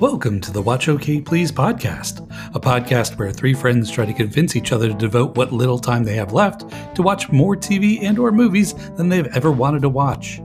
Welcome 0.00 0.40
to 0.40 0.50
the 0.50 0.62
Watch 0.62 0.88
OK 0.88 1.20
Please 1.20 1.52
podcast, 1.52 2.26
a 2.54 2.58
podcast 2.58 3.18
where 3.18 3.30
three 3.30 3.52
friends 3.52 3.90
try 3.90 4.06
to 4.06 4.14
convince 4.14 4.56
each 4.56 4.72
other 4.72 4.88
to 4.88 4.94
devote 4.94 5.36
what 5.36 5.52
little 5.52 5.78
time 5.78 6.04
they 6.04 6.14
have 6.14 6.32
left 6.32 6.64
to 6.96 7.02
watch 7.02 7.30
more 7.30 7.54
TV 7.54 8.02
and 8.02 8.18
or 8.18 8.32
movies 8.32 8.72
than 8.96 9.10
they've 9.10 9.26
ever 9.36 9.52
wanted 9.52 9.82
to 9.82 9.90
watch. 9.90 10.40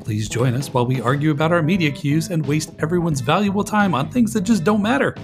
Please 0.00 0.28
join 0.28 0.54
us 0.54 0.74
while 0.74 0.86
we 0.86 1.00
argue 1.00 1.30
about 1.30 1.52
our 1.52 1.62
media 1.62 1.92
queues 1.92 2.30
and 2.30 2.44
waste 2.44 2.72
everyone's 2.80 3.20
valuable 3.20 3.62
time 3.62 3.94
on 3.94 4.10
things 4.10 4.32
that 4.32 4.40
just 4.40 4.64
don't 4.64 4.82
matter. 4.82 5.14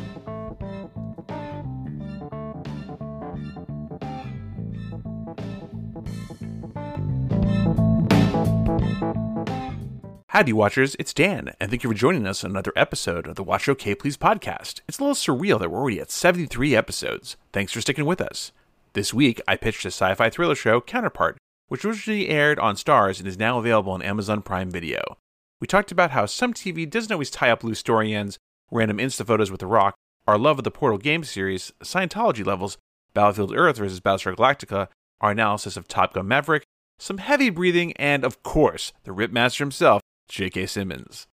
Howdy, 10.37 10.53
Watchers. 10.53 10.95
It's 10.99 11.15
Dan, 11.15 11.55
and 11.59 11.71
thank 11.71 11.83
you 11.83 11.89
for 11.89 11.97
joining 11.97 12.27
us 12.27 12.45
on 12.45 12.51
another 12.51 12.75
episode 12.77 13.27
of 13.27 13.37
the 13.37 13.43
Watch 13.43 13.71
OK 13.71 13.95
Please 13.95 14.19
podcast. 14.19 14.83
It's 14.87 14.99
a 14.99 15.03
little 15.03 15.15
surreal 15.15 15.59
that 15.59 15.71
we're 15.71 15.79
already 15.79 15.99
at 15.99 16.11
73 16.11 16.77
episodes. 16.77 17.39
Thanks 17.55 17.73
for 17.73 17.81
sticking 17.81 18.05
with 18.05 18.21
us. 18.21 18.53
This 18.93 19.15
week, 19.15 19.41
I 19.49 19.57
pitched 19.57 19.87
a 19.87 19.89
sci 19.89 20.15
fi 20.15 20.29
thriller 20.29 20.55
show, 20.55 20.83
Counterpart, 20.83 21.39
which 21.69 21.87
originally 21.87 22.29
aired 22.29 22.59
on 22.59 22.75
Starz 22.75 23.19
and 23.19 23.27
is 23.27 23.39
now 23.39 23.59
available 23.59 23.93
on 23.93 24.03
Amazon 24.03 24.43
Prime 24.43 24.71
Video. 24.71 25.17
We 25.59 25.67
talked 25.67 25.91
about 25.91 26.11
how 26.11 26.27
some 26.27 26.53
TV 26.53 26.87
doesn't 26.91 27.11
always 27.11 27.31
tie 27.31 27.49
up 27.49 27.65
loose 27.65 27.79
story 27.79 28.13
ends, 28.13 28.39
random 28.71 28.99
Insta 28.99 29.25
photos 29.25 29.51
with 29.51 29.61
The 29.61 29.67
Rock, 29.67 29.95
our 30.27 30.37
love 30.37 30.59
of 30.59 30.65
the 30.65 30.71
Portal 30.71 30.99
game 30.99 31.25
series, 31.25 31.73
Scientology 31.83 32.45
levels, 32.45 32.77
Battlefield 33.15 33.55
Earth 33.57 33.79
versus 33.79 34.03
Battlestar 34.03 34.37
Galactica, 34.37 34.89
our 35.23 35.31
analysis 35.31 35.79
of 35.79 35.89
Top 35.89 36.13
Gun 36.13 36.29
Maverick, 36.29 36.65
some 36.99 37.17
heavy 37.17 37.49
breathing, 37.49 37.95
and 37.95 38.23
of 38.23 38.43
course, 38.43 38.93
the 39.05 39.13
Ripmaster 39.13 39.61
himself, 39.61 40.03
J.K. 40.29 40.67
Simmons. 40.67 41.27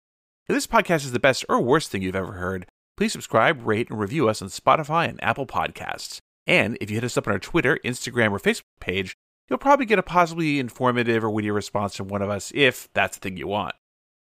If 0.49 0.55
this 0.55 0.67
podcast 0.67 1.05
is 1.05 1.13
the 1.13 1.21
best 1.21 1.45
or 1.49 1.61
worst 1.61 1.91
thing 1.91 2.03
you've 2.03 2.17
ever 2.17 2.33
heard, 2.33 2.67
please 2.97 3.13
subscribe, 3.13 3.67
rate, 3.67 3.91
and 3.91 3.99
review 3.99 4.29
us 4.29 4.43
on 4.43 4.49
Spotify 4.49 5.09
and 5.09 5.23
Apple 5.23 5.47
Podcasts. 5.47 6.19
And 6.47 6.77
if 6.81 6.91
you 6.91 6.97
hit 6.97 7.05
us 7.05 7.17
up 7.17 7.27
on 7.27 7.33
our 7.33 7.39
Twitter, 7.39 7.79
Instagram, 7.85 8.33
or 8.33 8.39
Facebook 8.39 8.63
page, 8.81 9.15
you'll 9.49 9.59
probably 9.59 9.87
get 9.87 9.99
a 9.99 10.03
possibly 10.03 10.59
informative 10.59 11.25
or 11.25 11.31
witty 11.31 11.51
response 11.51 11.97
from 11.97 12.09
one 12.09 12.23
of 12.23 12.31
us 12.31 12.53
if 12.55 12.89
that's 12.93 13.17
the 13.17 13.21
thing 13.21 13.37
you 13.37 13.47
want. 13.47 13.75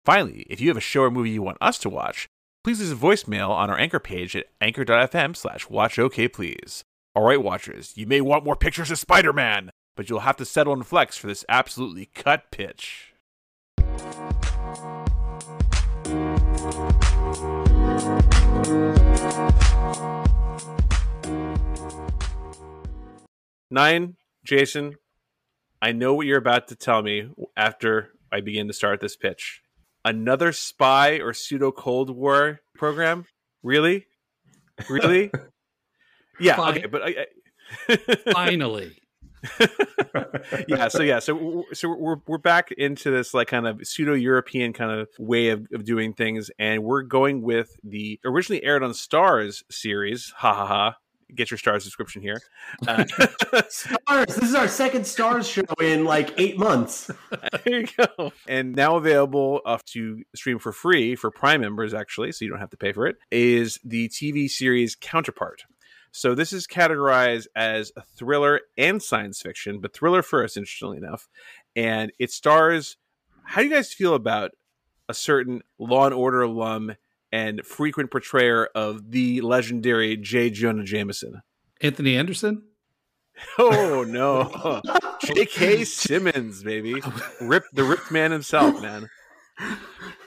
Finally, 0.05 0.45
if 0.49 0.59
you 0.59 0.67
have 0.67 0.77
a 0.77 0.81
show 0.81 1.03
or 1.03 1.11
movie 1.11 1.29
you 1.29 1.41
want 1.41 1.57
us 1.61 1.77
to 1.79 1.89
watch, 1.89 2.27
please 2.63 2.79
leave 2.81 2.91
a 2.91 3.07
voicemail 3.07 3.49
on 3.49 3.69
our 3.69 3.77
anchor 3.77 3.99
page 3.99 4.35
at 4.35 4.47
anchor.fm 4.59 5.35
slash 5.35 5.67
watchokplease. 5.67 6.83
Alright, 7.17 7.43
watchers, 7.43 7.93
you 7.95 8.05
may 8.05 8.21
want 8.21 8.45
more 8.45 8.55
pictures 8.55 8.91
of 8.91 8.99
Spider-Man, 8.99 9.71
but 9.95 10.09
you'll 10.09 10.19
have 10.21 10.37
to 10.37 10.45
settle 10.45 10.73
and 10.73 10.85
flex 10.85 11.17
for 11.17 11.27
this 11.27 11.45
absolutely 11.49 12.07
cut 12.13 12.51
pitch. 12.51 13.08
Nine, 23.71 24.15
Jason, 24.43 24.95
I 25.81 25.93
know 25.93 26.13
what 26.13 26.25
you're 26.25 26.37
about 26.37 26.67
to 26.67 26.75
tell 26.75 27.01
me 27.01 27.29
after 27.55 28.09
I 28.29 28.41
begin 28.41 28.67
to 28.67 28.73
start 28.73 28.99
this 28.99 29.15
pitch. 29.15 29.61
Another 30.03 30.51
spy 30.51 31.19
or 31.19 31.33
pseudo 31.33 31.71
Cold 31.71 32.09
War 32.09 32.59
program? 32.75 33.23
Really? 33.63 34.07
Really? 34.89 35.31
yeah, 36.41 36.57
Fine. 36.57 36.77
okay, 36.79 36.87
but 36.87 37.01
I, 37.03 37.27
I 37.87 38.31
Finally. 38.33 38.98
yeah 40.67 40.87
so 40.87 41.01
yeah 41.01 41.19
so 41.19 41.63
so 41.73 41.89
we're 41.89 42.17
we're 42.27 42.37
back 42.37 42.71
into 42.73 43.09
this 43.11 43.33
like 43.33 43.47
kind 43.47 43.67
of 43.67 43.85
pseudo 43.85 44.13
european 44.13 44.73
kind 44.73 44.91
of 44.91 45.07
way 45.17 45.49
of, 45.49 45.65
of 45.73 45.85
doing 45.85 46.13
things 46.13 46.51
and 46.59 46.83
we're 46.83 47.01
going 47.01 47.41
with 47.41 47.79
the 47.83 48.19
originally 48.25 48.63
aired 48.63 48.83
on 48.83 48.91
Starz 48.91 49.63
series 49.69 50.33
ha 50.37 50.53
ha 50.53 50.65
ha 50.65 50.95
get 51.35 51.51
your 51.51 51.57
Starz 51.57 51.83
subscription 51.83 52.21
here 52.21 52.41
uh, 52.87 52.97
Starz. 53.69 54.27
This 54.27 54.37
is 54.37 54.55
our 54.55 54.67
second 54.67 55.01
Starz 55.01 55.51
show 55.51 55.63
in 55.83 56.03
like 56.03 56.33
eight 56.37 56.57
months. 56.57 57.11
there 57.65 57.81
you 57.81 57.87
go 57.97 58.33
and 58.47 58.75
now 58.75 58.97
available 58.97 59.61
uh, 59.65 59.77
to 59.87 60.23
stream 60.35 60.59
for 60.59 60.71
free 60.71 61.15
for 61.15 61.31
prime 61.31 61.61
members 61.61 61.93
actually 61.93 62.31
so 62.31 62.43
you 62.43 62.51
don't 62.51 62.59
have 62.59 62.71
to 62.71 62.77
pay 62.77 62.91
for 62.91 63.07
it 63.07 63.15
is 63.31 63.79
the 63.83 64.09
tv 64.09 64.49
series 64.49 64.95
counterpart 64.99 65.63
so 66.11 66.35
this 66.35 66.53
is 66.53 66.67
categorized 66.67 67.47
as 67.55 67.91
a 67.95 68.01
thriller 68.01 68.61
and 68.77 69.01
science 69.01 69.41
fiction, 69.41 69.79
but 69.79 69.93
thriller 69.93 70.21
first, 70.21 70.57
interestingly 70.57 70.97
enough. 70.97 71.27
And 71.75 72.11
it 72.19 72.31
stars. 72.31 72.97
How 73.43 73.61
do 73.61 73.67
you 73.67 73.73
guys 73.73 73.93
feel 73.93 74.13
about 74.13 74.51
a 75.07 75.13
certain 75.13 75.61
Law 75.77 76.05
and 76.05 76.13
Order 76.13 76.41
alum 76.41 76.95
and 77.31 77.65
frequent 77.65 78.11
portrayer 78.11 78.67
of 78.75 79.11
the 79.11 79.41
legendary 79.41 80.17
J. 80.17 80.49
Jonah 80.49 80.83
Jameson? 80.83 81.41
Anthony 81.81 82.15
Anderson? 82.15 82.63
Oh 83.57 84.03
no, 84.03 84.81
J.K. 85.23 85.85
Simmons, 85.85 86.61
baby, 86.61 87.01
rip 87.41 87.63
the 87.71 87.85
ripped 87.85 88.11
man 88.11 88.31
himself, 88.31 88.81
man. 88.81 89.09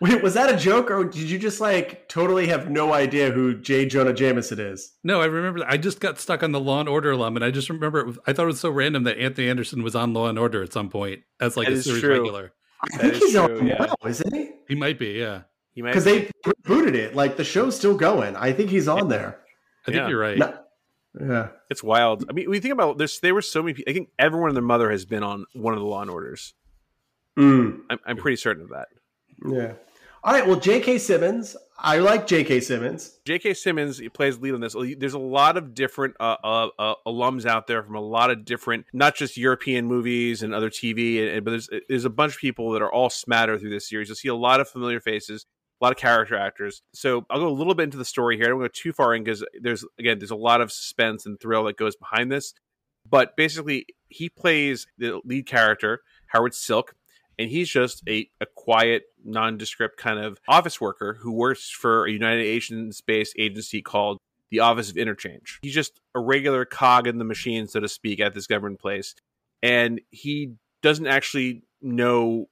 Wait, 0.00 0.22
was 0.22 0.34
that 0.34 0.52
a 0.52 0.56
joke, 0.58 0.90
or 0.90 1.04
did 1.04 1.30
you 1.30 1.38
just 1.38 1.58
like 1.60 2.06
totally 2.08 2.46
have 2.48 2.68
no 2.70 2.92
idea 2.92 3.30
who 3.30 3.54
J. 3.54 3.86
Jonah 3.86 4.12
Jameson 4.12 4.60
is? 4.60 4.92
No, 5.02 5.22
I 5.22 5.24
remember. 5.26 5.64
I 5.66 5.78
just 5.78 6.00
got 6.00 6.18
stuck 6.18 6.42
on 6.42 6.52
the 6.52 6.60
Law 6.60 6.80
and 6.80 6.88
Order 6.88 7.12
alum, 7.12 7.34
and 7.36 7.44
I 7.44 7.50
just 7.50 7.70
remember 7.70 8.00
it 8.00 8.06
was, 8.06 8.18
I 8.26 8.34
thought 8.34 8.42
it 8.42 8.46
was 8.46 8.60
so 8.60 8.68
random 8.70 9.04
that 9.04 9.18
Anthony 9.18 9.48
Anderson 9.48 9.82
was 9.82 9.94
on 9.96 10.12
Law 10.12 10.28
and 10.28 10.38
Order 10.38 10.62
at 10.62 10.72
some 10.72 10.90
point 10.90 11.22
as 11.40 11.56
like 11.56 11.68
That 11.68 11.74
a 11.78 11.82
series 11.82 12.02
true. 12.02 12.12
regular. 12.12 12.52
I 12.82 12.96
That 12.98 13.00
think 13.00 13.14
he's 13.14 13.32
true, 13.32 13.58
on 13.60 13.66
yeah. 13.66 13.78
now, 13.86 13.94
isn't 14.08 14.34
he? 14.34 14.50
He 14.68 14.74
might 14.74 14.98
be. 14.98 15.12
Yeah, 15.12 15.42
He 15.72 15.80
might 15.80 15.90
Because 15.92 16.04
they 16.04 16.30
rebooted 16.44 16.94
it. 16.94 17.14
Like 17.16 17.38
the 17.38 17.44
show's 17.44 17.74
still 17.74 17.96
going. 17.96 18.36
I 18.36 18.52
think 18.52 18.68
he's 18.68 18.88
on 18.88 19.08
there. 19.08 19.38
I 19.84 19.86
think 19.86 19.96
Yeah. 19.96 20.08
you're 20.08 20.20
right. 20.20 20.36
No- 20.36 20.58
yeah. 21.18 21.48
It's 21.70 21.82
wild. 21.82 22.26
I 22.28 22.34
mean, 22.34 22.44
when 22.50 22.56
you 22.56 22.60
think 22.60 22.74
about 22.74 22.98
this, 22.98 23.20
there 23.20 23.32
were 23.34 23.40
so 23.40 23.62
many. 23.62 23.72
people. 23.72 23.90
I 23.90 23.94
think 23.94 24.10
everyone 24.18 24.50
and 24.50 24.56
their 24.56 24.62
mother 24.62 24.90
has 24.90 25.06
been 25.06 25.22
on 25.22 25.46
one 25.54 25.72
of 25.72 25.80
the 25.80 25.86
Law 25.86 26.02
and 26.02 26.10
Orders. 26.10 26.52
Mm, 27.38 27.80
I'm, 27.88 27.98
I'm 28.04 28.16
pretty 28.18 28.36
certain 28.36 28.62
of 28.64 28.68
that. 28.68 28.88
yeah. 29.50 29.72
All 30.26 30.32
right. 30.32 30.44
Well, 30.44 30.58
J.K. 30.58 30.98
Simmons. 30.98 31.56
I 31.78 31.98
like 31.98 32.26
J.K. 32.26 32.58
Simmons. 32.58 33.20
J.K. 33.26 33.54
Simmons 33.54 34.00
plays 34.12 34.36
lead 34.38 34.54
on 34.54 34.60
this. 34.60 34.74
There's 34.98 35.14
a 35.14 35.20
lot 35.20 35.56
of 35.56 35.72
different 35.72 36.16
uh, 36.18 36.34
uh, 36.42 36.68
uh, 36.80 36.94
alums 37.06 37.46
out 37.46 37.68
there 37.68 37.84
from 37.84 37.94
a 37.94 38.00
lot 38.00 38.32
of 38.32 38.44
different, 38.44 38.86
not 38.92 39.14
just 39.14 39.36
European 39.36 39.86
movies 39.86 40.42
and 40.42 40.52
other 40.52 40.68
TV, 40.68 41.32
and, 41.32 41.44
but 41.44 41.52
there's 41.52 41.70
there's 41.88 42.04
a 42.04 42.10
bunch 42.10 42.34
of 42.34 42.40
people 42.40 42.72
that 42.72 42.82
are 42.82 42.92
all 42.92 43.08
smattered 43.08 43.60
through 43.60 43.70
this 43.70 43.88
series. 43.88 44.08
You'll 44.08 44.16
see 44.16 44.26
a 44.26 44.34
lot 44.34 44.58
of 44.58 44.68
familiar 44.68 44.98
faces, 44.98 45.46
a 45.80 45.84
lot 45.84 45.92
of 45.92 45.96
character 45.96 46.36
actors. 46.36 46.82
So 46.92 47.24
I'll 47.30 47.38
go 47.38 47.46
a 47.46 47.48
little 47.48 47.76
bit 47.76 47.84
into 47.84 47.98
the 47.98 48.04
story 48.04 48.36
here. 48.36 48.46
I 48.46 48.48
don't 48.48 48.58
go 48.58 48.66
too 48.66 48.92
far 48.92 49.14
in 49.14 49.22
because 49.22 49.44
there's 49.62 49.84
again 49.96 50.18
there's 50.18 50.32
a 50.32 50.36
lot 50.36 50.60
of 50.60 50.72
suspense 50.72 51.24
and 51.24 51.38
thrill 51.38 51.62
that 51.66 51.76
goes 51.76 51.94
behind 51.94 52.32
this. 52.32 52.52
But 53.08 53.36
basically, 53.36 53.86
he 54.08 54.28
plays 54.28 54.88
the 54.98 55.20
lead 55.24 55.46
character 55.46 56.00
Howard 56.26 56.52
Silk, 56.52 56.96
and 57.38 57.50
he's 57.50 57.68
just 57.68 58.02
a, 58.08 58.28
a 58.40 58.46
quiet, 58.46 59.04
nondescript 59.26 59.96
kind 59.98 60.18
of 60.18 60.40
office 60.48 60.80
worker 60.80 61.18
who 61.20 61.32
works 61.32 61.70
for 61.70 62.06
a 62.06 62.10
United 62.10 62.42
Nations 62.44 63.00
based 63.00 63.34
agency 63.38 63.82
called 63.82 64.18
the 64.50 64.60
Office 64.60 64.90
of 64.90 64.96
Interchange. 64.96 65.58
He's 65.62 65.74
just 65.74 66.00
a 66.14 66.20
regular 66.20 66.64
cog 66.64 67.06
in 67.06 67.18
the 67.18 67.24
machine, 67.24 67.66
so 67.66 67.80
to 67.80 67.88
speak, 67.88 68.20
at 68.20 68.32
this 68.34 68.46
government 68.46 68.80
place. 68.80 69.14
And 69.62 70.00
he 70.10 70.52
doesn't 70.82 71.06
actually 71.08 71.64
know 71.82 72.48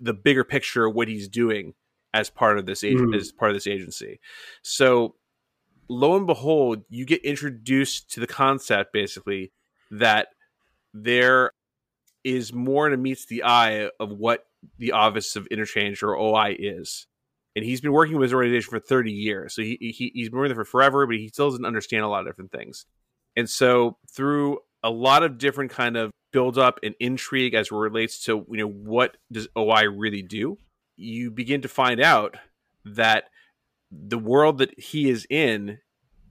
the 0.00 0.12
bigger 0.14 0.44
picture 0.44 0.84
of 0.86 0.94
what 0.94 1.08
he's 1.08 1.28
doing 1.28 1.74
as 2.14 2.30
part 2.30 2.58
of 2.58 2.66
this 2.66 2.84
ag- 2.84 2.96
Mm. 2.96 3.16
as 3.16 3.32
part 3.32 3.50
of 3.50 3.56
this 3.56 3.66
agency. 3.66 4.20
So 4.62 5.16
lo 5.88 6.16
and 6.16 6.26
behold, 6.26 6.84
you 6.90 7.04
get 7.04 7.24
introduced 7.24 8.10
to 8.12 8.20
the 8.20 8.26
concept 8.26 8.92
basically 8.92 9.52
that 9.90 10.28
there 10.92 11.52
is 12.28 12.52
more 12.52 12.90
than 12.90 13.02
meets 13.02 13.26
the 13.26 13.44
eye 13.44 13.90
of 13.98 14.10
what 14.10 14.46
the 14.78 14.92
Office 14.92 15.36
of 15.36 15.46
Interchange 15.46 16.02
or 16.02 16.16
OI 16.16 16.56
is. 16.58 17.06
And 17.56 17.64
he's 17.64 17.80
been 17.80 17.92
working 17.92 18.16
with 18.16 18.26
his 18.26 18.34
organization 18.34 18.70
for 18.70 18.78
30 18.78 19.12
years. 19.12 19.54
So 19.54 19.62
he, 19.62 19.76
he, 19.80 20.12
he's 20.14 20.28
been 20.28 20.38
working 20.38 20.54
there 20.54 20.64
for 20.64 20.70
forever, 20.70 21.06
but 21.06 21.16
he 21.16 21.28
still 21.28 21.50
doesn't 21.50 21.64
understand 21.64 22.04
a 22.04 22.08
lot 22.08 22.20
of 22.20 22.26
different 22.26 22.52
things. 22.52 22.86
And 23.36 23.48
so 23.48 23.96
through 24.10 24.58
a 24.82 24.90
lot 24.90 25.22
of 25.22 25.38
different 25.38 25.70
kind 25.70 25.96
of 25.96 26.10
build 26.32 26.58
up 26.58 26.78
and 26.82 26.94
intrigue 27.00 27.54
as 27.54 27.68
it 27.68 27.74
relates 27.74 28.24
to, 28.24 28.46
you 28.50 28.58
know, 28.58 28.68
what 28.68 29.16
does 29.32 29.48
OI 29.56 29.84
really 29.84 30.22
do? 30.22 30.58
You 30.96 31.30
begin 31.30 31.62
to 31.62 31.68
find 31.68 32.00
out 32.00 32.36
that 32.84 33.24
the 33.90 34.18
world 34.18 34.58
that 34.58 34.78
he 34.78 35.08
is 35.08 35.26
in 35.30 35.78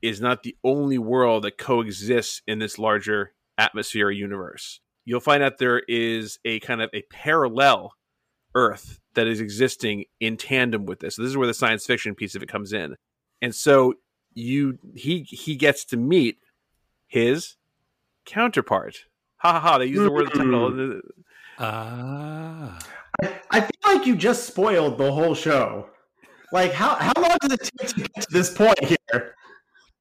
is 0.02 0.22
not 0.22 0.44
the 0.44 0.56
only 0.64 0.98
world 0.98 1.44
that 1.44 1.58
coexists 1.58 2.42
in 2.48 2.60
this 2.60 2.78
larger 2.78 3.34
atmosphere 3.58 4.12
universe. 4.12 4.80
You'll 5.08 5.22
find 5.22 5.42
out 5.42 5.58
there 5.58 5.82
is 5.88 6.38
a 6.44 6.60
kind 6.60 6.82
of 6.82 6.90
a 6.94 7.02
parallel 7.04 7.94
Earth 8.54 9.00
that 9.14 9.26
is 9.26 9.40
existing 9.40 10.04
in 10.20 10.36
tandem 10.36 10.86
with 10.86 11.00
this. 11.00 11.16
So 11.16 11.22
this 11.22 11.30
is 11.30 11.38
where 11.38 11.48
the 11.48 11.54
science 11.54 11.86
fiction 11.86 12.14
piece 12.14 12.36
of 12.36 12.44
it 12.44 12.50
comes 12.50 12.74
in. 12.74 12.98
And 13.42 13.56
so 13.56 13.94
you 14.34 14.80
he 14.96 15.22
he 15.22 15.56
gets 15.56 15.86
to 15.86 15.98
meet 15.98 16.40
his 17.08 17.56
counterpart. 18.26 19.06
Ha 19.38 19.54
ha 19.54 19.60
ha! 19.62 19.78
They 19.78 19.86
use 19.86 20.00
the 20.00 20.12
word 20.12 20.34
title. 20.34 21.00
Ah, 21.58 22.78
I, 23.24 23.40
I 23.50 23.62
feel 23.62 23.96
like 23.96 24.06
you 24.06 24.18
just 24.18 24.46
spoiled 24.46 24.98
the 24.98 25.10
whole 25.10 25.36
show. 25.36 25.88
Like 26.52 26.74
how 26.74 26.96
how 26.96 27.14
long 27.16 27.38
does 27.40 27.54
it 27.54 27.72
take 27.80 27.88
to 27.92 28.02
get 28.02 28.24
to 28.24 28.28
this 28.30 28.54
point 28.54 28.84
here? 28.84 29.36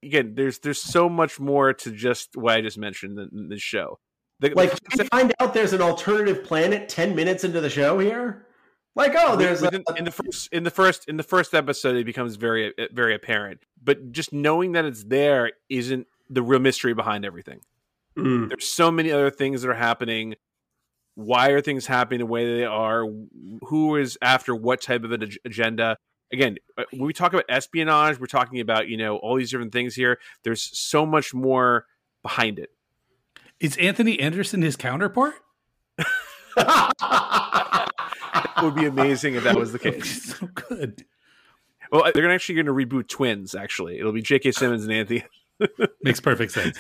Again, 0.02 0.34
there's 0.34 0.58
there's 0.58 0.82
so 0.82 1.08
much 1.08 1.38
more 1.38 1.72
to 1.74 1.92
just 1.92 2.30
what 2.36 2.54
I 2.54 2.60
just 2.60 2.76
mentioned 2.76 3.20
in 3.20 3.48
the 3.48 3.58
show. 3.58 4.00
The, 4.40 4.50
Like 4.50 4.70
the 4.70 4.98
you 4.98 5.04
find 5.04 5.32
out 5.40 5.54
there's 5.54 5.72
an 5.72 5.80
alternative 5.80 6.44
planet 6.44 6.88
ten 6.88 7.14
minutes 7.14 7.44
into 7.44 7.60
the 7.60 7.70
show 7.70 7.98
here. 7.98 8.46
Like 8.94 9.12
oh, 9.16 9.36
there's 9.36 9.62
a, 9.62 9.82
in 9.96 10.04
the 10.04 10.10
first 10.10 10.48
in 10.52 10.62
the 10.62 10.70
first 10.70 11.08
in 11.08 11.16
the 11.16 11.22
first 11.22 11.54
episode 11.54 11.96
it 11.96 12.04
becomes 12.04 12.36
very 12.36 12.74
very 12.92 13.14
apparent. 13.14 13.60
But 13.82 14.12
just 14.12 14.32
knowing 14.32 14.72
that 14.72 14.84
it's 14.84 15.04
there 15.04 15.52
isn't 15.68 16.06
the 16.28 16.42
real 16.42 16.60
mystery 16.60 16.94
behind 16.94 17.24
everything. 17.24 17.60
Mm. 18.16 18.48
there's 18.48 18.66
so 18.66 18.90
many 18.90 19.12
other 19.12 19.30
things 19.30 19.60
that 19.60 19.68
are 19.68 19.74
happening. 19.74 20.36
Why 21.14 21.50
are 21.50 21.60
things 21.60 21.86
happening 21.86 22.20
the 22.20 22.26
way 22.26 22.58
they 22.58 22.64
are? 22.64 23.04
Who 23.66 23.96
is 23.96 24.16
after 24.22 24.54
what 24.54 24.80
type 24.80 25.04
of 25.04 25.12
an 25.12 25.24
ag- 25.24 25.38
agenda? 25.44 25.96
Again 26.32 26.56
uh, 26.76 26.84
when 26.90 27.06
we 27.06 27.12
talk 27.12 27.32
about 27.32 27.44
espionage 27.48 28.18
we're 28.18 28.26
talking 28.26 28.60
about 28.60 28.88
you 28.88 28.96
know 28.96 29.16
all 29.18 29.36
these 29.36 29.50
different 29.50 29.72
things 29.72 29.94
here. 29.94 30.18
There's 30.42 30.62
so 30.78 31.06
much 31.06 31.32
more 31.32 31.86
behind 32.22 32.58
it 32.58 32.70
Is 33.60 33.76
Anthony 33.78 34.20
Anderson 34.20 34.62
his 34.62 34.76
counterpart? 34.76 35.34
it 36.56 36.56
would 38.62 38.74
be 38.74 38.86
amazing 38.86 39.34
if 39.34 39.44
that 39.44 39.56
was 39.56 39.72
the 39.72 39.78
case 39.78 40.34
so 40.36 40.46
good. 40.48 41.04
well 41.90 42.10
they're 42.14 42.30
actually 42.30 42.54
going 42.54 42.66
to 42.66 42.72
reboot 42.72 43.08
twins 43.08 43.54
actually 43.54 43.98
it'll 43.98 44.12
be 44.12 44.22
jk 44.22 44.54
simmons 44.54 44.84
and 44.84 44.92
anthony 44.92 45.24
Makes 46.02 46.20
perfect 46.20 46.52
sense. 46.52 46.78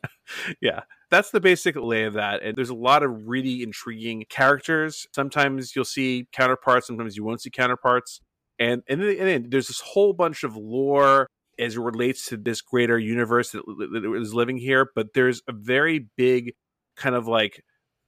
yeah 0.60 0.80
that's 1.10 1.30
the 1.30 1.40
basic 1.40 1.76
lay 1.76 2.04
of 2.04 2.12
that 2.14 2.42
and 2.42 2.54
there's 2.54 2.68
a 2.68 2.74
lot 2.74 3.02
of 3.02 3.26
really 3.26 3.62
intriguing 3.62 4.24
characters 4.28 5.06
sometimes 5.14 5.74
you'll 5.74 5.84
see 5.86 6.26
counterparts 6.32 6.86
sometimes 6.86 7.16
you 7.16 7.24
won't 7.24 7.40
see 7.40 7.50
counterparts 7.50 8.20
and 8.58 8.82
and 8.86 9.00
then, 9.00 9.08
and 9.10 9.28
then 9.28 9.46
there's 9.48 9.68
this 9.68 9.80
whole 9.80 10.12
bunch 10.12 10.44
of 10.44 10.56
lore 10.56 11.26
as 11.58 11.76
it 11.76 11.80
relates 11.80 12.26
to 12.26 12.36
this 12.36 12.60
greater 12.60 12.98
universe 12.98 13.50
that, 13.52 13.62
that 13.66 14.18
is 14.20 14.34
living 14.34 14.56
here 14.56 14.90
but 14.94 15.14
there's 15.14 15.42
a 15.48 15.52
very 15.52 16.06
big 16.16 16.52
kind 16.96 17.14
of 17.14 17.26
like 17.26 17.62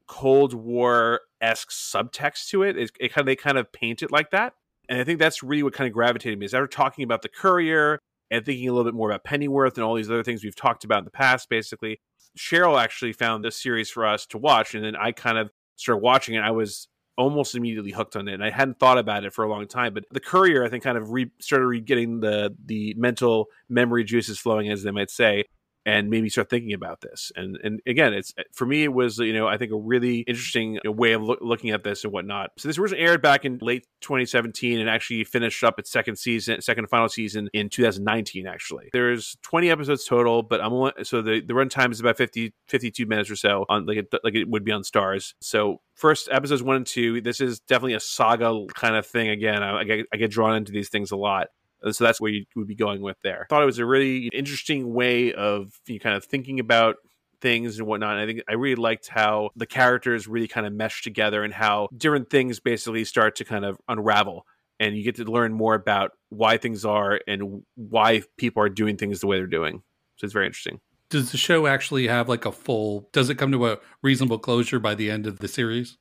cold 0.07 0.53
war 0.53 1.21
esque 1.41 1.71
subtext 1.71 2.49
to 2.49 2.63
it. 2.63 2.77
It, 2.77 2.91
it 3.01 3.09
kind 3.13 3.23
of 3.23 3.27
they 3.27 3.37
kind 3.37 3.59
of 3.59 3.73
paint 3.73 4.03
it 4.03 4.13
like 4.13 4.31
that 4.31 4.53
and 4.89 5.01
i 5.01 5.05
think 5.05 5.19
that's 5.19 5.43
really 5.43 5.63
what 5.63 5.73
kind 5.73 5.89
of 5.89 5.95
gravitated 5.95 6.39
me 6.39 6.47
is 6.47 6.55
after 6.55 6.67
talking 6.67 7.05
about 7.05 7.23
the 7.23 7.29
courier 7.29 7.99
and 8.31 8.45
thinking 8.45 8.69
a 8.69 8.73
little 8.73 8.91
bit 8.91 8.97
more 8.97 9.11
about 9.11 9.25
Pennyworth 9.25 9.77
and 9.77 9.85
all 9.85 9.95
these 9.95 10.11
other 10.11 10.23
things 10.25 10.43
we've 10.43 10.57
talked 10.57 10.85
about 10.85 10.99
in 10.99 11.05
the 11.05 11.11
past, 11.11 11.49
basically, 11.49 12.01
Cheryl 12.37 12.83
actually 12.83 13.13
found 13.13 13.45
this 13.45 13.61
series 13.61 13.91
for 13.91 14.07
us 14.07 14.27
to 14.27 14.39
watch, 14.39 14.75
and 14.75 14.85
then 14.85 14.97
I 14.97 15.13
kind 15.13 15.39
of 15.39 15.51
started 15.77 16.03
watching 16.03 16.35
it. 16.35 16.41
I 16.41 16.51
was 16.51 16.89
almost 17.17 17.55
immediately 17.55 17.93
hooked 17.93 18.17
on 18.17 18.29
it, 18.29 18.35
and 18.35 18.45
I 18.45 18.51
hadn't 18.51 18.79
thought 18.79 18.99
about 18.99 19.25
it 19.25 19.33
for 19.33 19.45
a 19.45 19.49
long 19.49 19.67
time. 19.67 19.95
But 19.95 20.05
the 20.11 20.21
Courier, 20.21 20.65
I 20.65 20.69
think, 20.69 20.85
kind 20.85 20.99
of 20.99 21.11
re- 21.11 21.31
started 21.41 21.67
re- 21.67 21.81
getting 21.81 22.21
the 22.21 22.55
the 22.65 22.95
mental 22.97 23.47
memory 23.69 24.05
juices 24.05 24.39
flowing, 24.39 24.71
as 24.71 24.83
they 24.83 24.91
might 24.91 25.11
say, 25.11 25.45
and 25.87 26.09
made 26.09 26.23
me 26.23 26.29
start 26.29 26.49
thinking 26.49 26.73
about 26.73 27.01
this. 27.01 27.31
And 27.37 27.59
and 27.63 27.81
again, 27.87 28.15
it's 28.15 28.35
for 28.53 28.67
me, 28.67 28.85
it 28.85 28.93
was 28.93 29.19
you 29.19 29.33
know 29.33 29.47
I 29.47 29.59
think 29.59 29.73
a 29.73 29.77
really 29.77 30.21
interesting 30.21 30.79
way 30.85 31.13
of 31.13 31.23
loo- 31.23 31.39
looking 31.41 31.71
at 31.71 31.85
this 31.85 32.05
and 32.05 32.13
whatnot. 32.13 32.51
So 32.59 32.69
this 32.69 32.79
originally 32.79 33.03
aired 33.03 33.23
back 33.23 33.45
in 33.45 33.59
late 33.61 33.87
2017 34.01 34.81
and 34.81 34.89
actually 34.89 35.25
finished 35.25 35.63
up 35.63 35.79
its 35.79 35.91
second 35.91 36.17
season, 36.17 36.61
second 36.61 36.89
final 36.89 37.09
season 37.09 37.49
in 37.53 37.69
2019. 37.69 38.47
Actually, 38.47 38.89
there's 38.93 39.37
20 39.43 39.71
episodes 39.71 40.05
total, 40.05 40.43
but 40.43 40.61
I'm 40.61 40.73
only, 40.73 40.93
so 41.03 41.23
the 41.23 41.41
the 41.41 41.55
runtime 41.55 41.93
is 41.93 42.01
about 42.01 42.17
50 42.17 42.55
52 42.69 43.07
minutes 43.07 43.31
or 43.31 43.37
so 43.37 43.65
on 43.69 43.87
like 43.87 43.99
it, 43.99 44.15
like 44.25 44.35
it 44.35 44.49
would 44.49 44.65
be 44.65 44.73
on 44.73 44.83
Starz. 44.83 45.35
So 45.41 45.81
first 45.95 46.29
episodes 46.31 46.63
one 46.63 46.77
and 46.77 46.87
two, 46.87 47.21
this 47.21 47.41
is 47.41 47.61
definitely 47.61 47.95
a 47.95 48.01
saga 48.01 48.67
kind 48.75 48.97
of 48.97 49.07
thing. 49.07 49.29
Again, 49.29 49.63
I, 49.63 49.81
I 49.81 49.85
get 49.85 50.07
I 50.13 50.17
get 50.17 50.31
drawn 50.31 50.57
into 50.57 50.73
these 50.73 50.89
things 50.89 51.11
a 51.11 51.17
lot. 51.17 51.49
And 51.85 51.95
so 51.95 52.05
that's 52.05 52.21
where 52.21 52.31
you 52.31 52.45
would 52.57 52.67
be 52.67 52.75
going 52.75 53.03
with 53.03 53.17
there. 53.23 53.47
Thought 53.51 53.63
it 53.63 53.67
was 53.67 53.79
a 53.79 53.87
really 53.87 54.29
interesting 54.29 54.93
way 54.93 55.33
of 55.33 55.79
you 55.87 55.97
know, 55.97 55.99
kind 56.01 56.17
of 56.17 56.25
thinking 56.25 56.59
about 56.59 56.97
things 57.41 57.79
and 57.79 57.87
whatnot. 57.87 58.13
And 58.13 58.21
I 58.21 58.27
think 58.27 58.43
I 58.49 58.55
really 58.55 58.75
liked 58.75 59.09
how 59.09 59.51
the 59.55 59.67
characters 59.67 60.27
really 60.27 60.49
kind 60.49 60.67
of 60.67 60.73
mesh 60.73 61.03
together 61.03 61.45
and 61.45 61.53
how 61.53 61.89
different 61.95 62.31
things 62.31 62.59
basically 62.59 63.05
start 63.05 63.37
to 63.37 63.45
kind 63.45 63.65
of 63.65 63.77
unravel. 63.87 64.47
And 64.81 64.97
you 64.97 65.05
get 65.05 65.17
to 65.17 65.25
learn 65.25 65.53
more 65.53 65.75
about 65.75 66.13
why 66.31 66.57
things 66.57 66.85
are 66.85 67.21
and 67.29 67.63
why 67.77 68.23
people 68.39 68.63
are 68.63 68.69
doing 68.69 68.97
things 68.97 69.21
the 69.21 69.27
way 69.27 69.37
they're 69.37 69.47
doing. 69.47 69.83
So 70.17 70.25
it's 70.25 70.33
very 70.33 70.47
interesting. 70.47 70.81
Does 71.11 71.31
the 71.31 71.39
show 71.39 71.67
actually 71.67 72.09
have 72.09 72.29
like 72.29 72.45
a 72.45 72.51
full? 72.51 73.09
Does 73.13 73.31
it 73.31 73.37
come 73.37 73.53
to 73.53 73.69
a 73.69 73.79
reasonable 74.03 74.39
closure 74.39 74.81
by 74.81 74.95
the 74.95 75.11
end 75.11 75.27
of 75.27 75.39
the 75.39 75.49
series? 75.49 75.99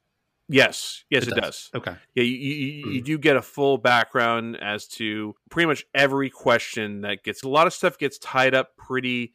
Yes, 0.53 1.03
yes, 1.09 1.27
it, 1.27 1.33
does. 1.35 1.71
Okay. 1.73 1.95
Yeah, 2.13 2.23
you, 2.23 2.35
you, 2.35 2.91
you 2.91 3.00
hmm. 3.00 3.05
do 3.05 3.17
get 3.17 3.35
a 3.35 3.41
full 3.41 3.79
background 3.79 4.55
as 4.61 4.88
to 4.89 5.33
pretty 5.50 5.65
much 5.65 5.83
every 5.95 6.29
question 6.29 7.01
that 7.01 7.23
gets 7.23 7.41
a 7.41 7.50
lot 7.50 7.65
of 7.65 7.73
stuff 7.73 7.97
gets 7.97 8.19
tied 8.19 8.53
up 8.53 8.77
pretty 8.77 9.33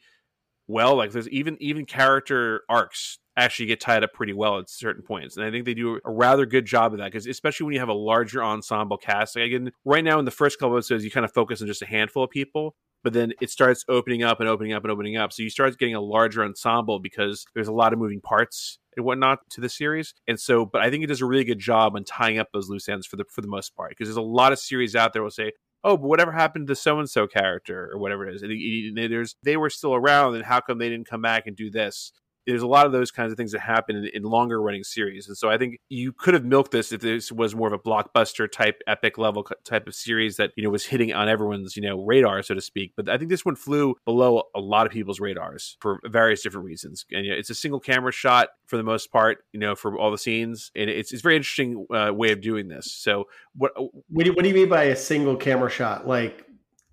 well. 0.69 0.95
Like 0.95 1.11
there's 1.11 1.27
even 1.27 1.57
even 1.59 1.85
character 1.85 2.63
arcs 2.69 3.19
actually 3.35 3.65
get 3.65 3.81
tied 3.81 4.01
up 4.03 4.13
pretty 4.13 4.31
well 4.31 4.59
at 4.59 4.69
certain 4.69 5.03
points, 5.03 5.35
and 5.35 5.45
I 5.45 5.51
think 5.51 5.65
they 5.65 5.73
do 5.73 5.99
a 6.05 6.11
rather 6.11 6.45
good 6.45 6.65
job 6.65 6.93
of 6.93 6.99
that 6.99 7.11
because 7.11 7.27
especially 7.27 7.65
when 7.65 7.73
you 7.73 7.81
have 7.81 7.89
a 7.89 7.93
larger 7.93 8.41
ensemble 8.41 8.97
cast. 8.97 9.35
Like 9.35 9.45
again, 9.45 9.73
right 9.83 10.03
now 10.03 10.19
in 10.19 10.25
the 10.25 10.31
first 10.31 10.57
couple 10.57 10.77
of 10.77 10.79
episodes, 10.79 11.03
you 11.03 11.11
kind 11.11 11.25
of 11.25 11.33
focus 11.33 11.61
on 11.61 11.67
just 11.67 11.81
a 11.81 11.85
handful 11.85 12.23
of 12.23 12.29
people. 12.29 12.75
But 13.03 13.13
then 13.13 13.33
it 13.41 13.49
starts 13.49 13.85
opening 13.87 14.23
up 14.23 14.39
and 14.39 14.49
opening 14.49 14.73
up 14.73 14.83
and 14.83 14.91
opening 14.91 15.15
up. 15.17 15.31
So 15.31 15.43
you 15.43 15.49
start 15.49 15.77
getting 15.77 15.95
a 15.95 16.01
larger 16.01 16.43
ensemble 16.43 16.99
because 16.99 17.45
there's 17.53 17.67
a 17.67 17.73
lot 17.73 17.93
of 17.93 17.99
moving 17.99 18.21
parts 18.21 18.77
and 18.97 19.05
whatnot 19.05 19.39
to 19.51 19.61
the 19.61 19.69
series. 19.69 20.13
And 20.27 20.39
so, 20.39 20.65
but 20.65 20.81
I 20.81 20.89
think 20.89 21.03
it 21.03 21.07
does 21.07 21.21
a 21.21 21.25
really 21.25 21.45
good 21.45 21.59
job 21.59 21.95
on 21.95 22.03
tying 22.03 22.39
up 22.39 22.49
those 22.51 22.69
loose 22.69 22.89
ends 22.89 23.07
for 23.07 23.15
the 23.15 23.25
for 23.31 23.41
the 23.41 23.47
most 23.47 23.75
part. 23.75 23.91
Because 23.91 24.07
there's 24.07 24.17
a 24.17 24.21
lot 24.21 24.51
of 24.51 24.59
series 24.59 24.95
out 24.95 25.13
there 25.13 25.23
will 25.23 25.31
say, 25.31 25.53
"Oh, 25.83 25.95
but 25.97 26.07
whatever 26.07 26.31
happened 26.31 26.67
to 26.67 26.75
so 26.75 26.99
and 26.99 27.09
so 27.09 27.25
character 27.27 27.89
or 27.93 27.99
whatever 27.99 28.27
it 28.27 28.35
is?" 28.35 28.43
And 28.43 28.97
there's 28.97 29.35
they 29.43 29.57
were 29.57 29.69
still 29.69 29.95
around, 29.95 30.35
and 30.35 30.43
how 30.43 30.59
come 30.59 30.77
they 30.77 30.89
didn't 30.89 31.07
come 31.09 31.21
back 31.21 31.47
and 31.47 31.55
do 31.55 31.69
this? 31.71 32.11
There's 32.49 32.61
a 32.61 32.67
lot 32.67 32.85
of 32.85 32.91
those 32.91 33.11
kinds 33.11 33.31
of 33.31 33.37
things 33.37 33.51
that 33.51 33.59
happen 33.59 33.95
in, 33.95 34.05
in 34.13 34.23
longer 34.23 34.61
running 34.61 34.83
series, 34.83 35.27
and 35.27 35.37
so 35.37 35.49
I 35.49 35.57
think 35.57 35.79
you 35.89 36.11
could 36.11 36.33
have 36.33 36.43
milked 36.43 36.71
this 36.71 36.91
if 36.91 37.01
this 37.01 37.31
was 37.31 37.55
more 37.55 37.67
of 37.67 37.73
a 37.73 37.79
blockbuster 37.79 38.51
type, 38.51 38.81
epic 38.87 39.17
level 39.17 39.45
type 39.63 39.87
of 39.87 39.95
series 39.95 40.37
that 40.37 40.51
you 40.55 40.63
know 40.63 40.69
was 40.69 40.85
hitting 40.85 41.13
on 41.13 41.29
everyone's 41.29 41.75
you 41.75 41.81
know 41.81 42.03
radar, 42.03 42.41
so 42.43 42.53
to 42.53 42.61
speak. 42.61 42.93
But 42.95 43.09
I 43.09 43.17
think 43.17 43.29
this 43.29 43.45
one 43.45 43.55
flew 43.55 43.95
below 44.05 44.43
a 44.55 44.59
lot 44.59 44.85
of 44.85 44.91
people's 44.91 45.19
radars 45.19 45.77
for 45.79 45.99
various 46.05 46.41
different 46.41 46.65
reasons. 46.65 47.05
And 47.11 47.25
you 47.25 47.31
know, 47.31 47.37
it's 47.37 47.49
a 47.49 47.55
single 47.55 47.79
camera 47.79 48.11
shot 48.11 48.49
for 48.65 48.77
the 48.77 48.83
most 48.83 49.11
part, 49.11 49.39
you 49.53 49.59
know, 49.59 49.75
for 49.75 49.97
all 49.97 50.11
the 50.11 50.17
scenes, 50.17 50.71
and 50.75 50.89
it's 50.89 51.11
it's 51.11 51.21
a 51.21 51.23
very 51.23 51.35
interesting 51.35 51.85
uh, 51.93 52.11
way 52.13 52.31
of 52.31 52.41
doing 52.41 52.67
this. 52.67 52.91
So 52.91 53.25
what 53.55 53.71
What 53.75 54.23
do, 54.23 54.31
you, 54.31 54.33
what 54.33 54.43
do 54.43 54.49
you 54.49 54.55
mean 54.55 54.69
by 54.69 54.83
a 54.83 54.95
single 54.95 55.35
camera 55.35 55.69
shot? 55.69 56.07
Like, 56.07 56.45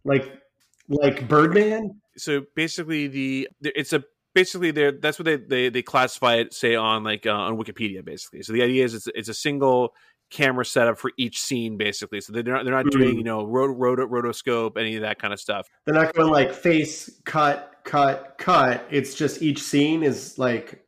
like, 0.05 0.41
like 0.89 1.29
Birdman? 1.29 2.01
so 2.17 2.43
basically 2.55 3.09
the 3.09 3.49
it's 3.61 3.93
a 3.93 4.03
basically 4.37 4.71
they 4.71 4.93
that's 4.93 5.19
what 5.19 5.25
they, 5.25 5.37
they 5.37 5.69
they 5.71 5.83
classify 5.83 6.35
it 6.37 6.53
say 6.55 6.77
on 6.77 7.03
like 7.03 7.27
uh, 7.27 7.33
on 7.33 7.57
wikipedia 7.57 8.05
basically 8.05 8.43
so 8.43 8.53
the 8.53 8.63
idea 8.63 8.85
is 8.85 8.95
it's, 8.95 9.09
it's 9.15 9.29
a 9.29 9.35
single 9.35 9.95
camera 10.31 10.65
setup 10.65 10.99
for 10.99 11.11
each 11.17 11.41
scene 11.41 11.77
basically 11.77 12.21
so 12.21 12.33
they're 12.33 12.43
not 12.43 12.65
they're 12.65 12.75
not 12.75 12.91
doing 12.91 13.15
Mhm. 13.15 13.19
you 13.19 13.25
know 13.25 13.45
rot- 13.47 13.77
rot- 13.77 14.11
rotoscope 14.11 14.77
any 14.77 14.97
of 14.97 15.03
that 15.03 15.19
kind 15.19 15.33
of 15.33 15.41
stuff 15.41 15.67
They're 15.87 15.95
not 15.95 16.15
going 16.15 16.31
like 16.31 16.53
face 16.53 17.11
cut, 17.25 17.73
cut, 17.85 18.35
cut. 18.37 18.85
It's 18.91 19.15
just 19.15 19.41
each 19.41 19.63
scene 19.63 20.03
is 20.03 20.37
like 20.39 20.83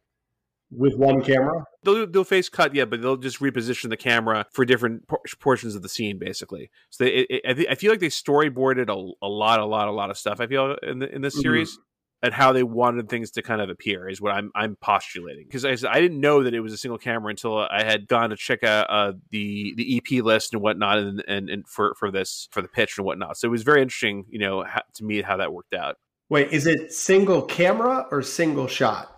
with 0.71 0.95
one 0.97 1.23
camera. 1.23 1.65
they'll 1.85 2.07
they'll 2.07 2.25
face 2.25 2.49
cut 2.51 2.75
yeah 2.75 2.85
but 2.85 3.01
they'll 3.01 3.17
just 3.17 3.41
reposition 3.41 3.89
the 3.89 3.97
camera 3.97 4.45
for 4.53 4.67
different 4.67 5.09
por- 5.09 5.21
portions 5.41 5.75
of 5.75 5.81
the 5.83 5.89
scene 5.89 6.19
basically 6.19 6.69
so 6.91 7.05
they, 7.05 7.11
it, 7.11 7.41
it, 7.45 7.67
I, 7.71 7.75
feel 7.75 7.91
like 7.91 8.01
they 8.01 8.09
storyboarded 8.09 8.91
a, 8.91 9.25
a 9.25 9.29
lot 9.29 9.61
a 9.61 9.65
lot 9.65 9.89
a 9.89 9.93
lot 9.93 10.11
of 10.11 10.19
stuff 10.19 10.41
i 10.41 10.47
feel 10.47 10.77
in, 10.83 10.99
the, 10.99 11.15
in 11.15 11.23
this 11.23 11.39
Mhm. 11.39 11.43
series 11.43 11.79
and 12.23 12.35
how 12.35 12.53
they 12.53 12.63
wanted 12.63 13.09
things 13.09 13.31
to 13.33 13.43
kind 13.43 13.61
of 13.61 13.71
appear 13.71 14.09
is 14.09 14.21
what 14.21 14.33
i'm 14.33 14.51
i'm 14.55 14.77
postulating 14.81 15.45
because 15.47 15.65
I, 15.65 15.75
said- 15.77 15.91
I 15.91 16.01
didn't 16.01 16.21
know 16.21 16.43
that 16.43 16.55
it 16.55 16.61
was 16.61 16.73
a 16.73 16.79
single 16.79 16.99
camera 16.99 17.31
until 17.31 17.59
i 17.59 17.83
had 17.85 18.09
gone 18.09 18.31
to 18.31 18.37
check 18.37 18.65
out 18.65 18.87
uh, 18.91 19.13
the 19.31 19.75
the 19.77 19.97
ep 19.99 20.25
list 20.25 20.53
and 20.53 20.63
whatnot 20.63 20.99
and, 20.99 21.25
and 21.29 21.49
and 21.49 21.69
for 21.69 21.95
for 21.99 22.11
this 22.11 22.49
for 22.51 22.63
the 22.63 22.69
pitch 22.69 22.99
and 22.99 23.07
whatnot 23.07 23.37
so 23.37 23.47
it 23.47 23.51
was 23.51 23.63
very 23.63 23.83
interesting 23.83 24.25
you 24.29 24.39
know 24.39 24.63
how, 24.65 24.83
to 24.95 25.05
me 25.05 25.23
how 25.23 25.37
that 25.37 25.53
worked 25.53 25.75
out 25.75 25.97
Wait, 26.31 26.53
is 26.53 26.67
it 26.67 26.93
single 26.93 27.41
camera 27.41 28.07
or 28.11 28.21
single 28.21 28.67
shot? 28.67 29.15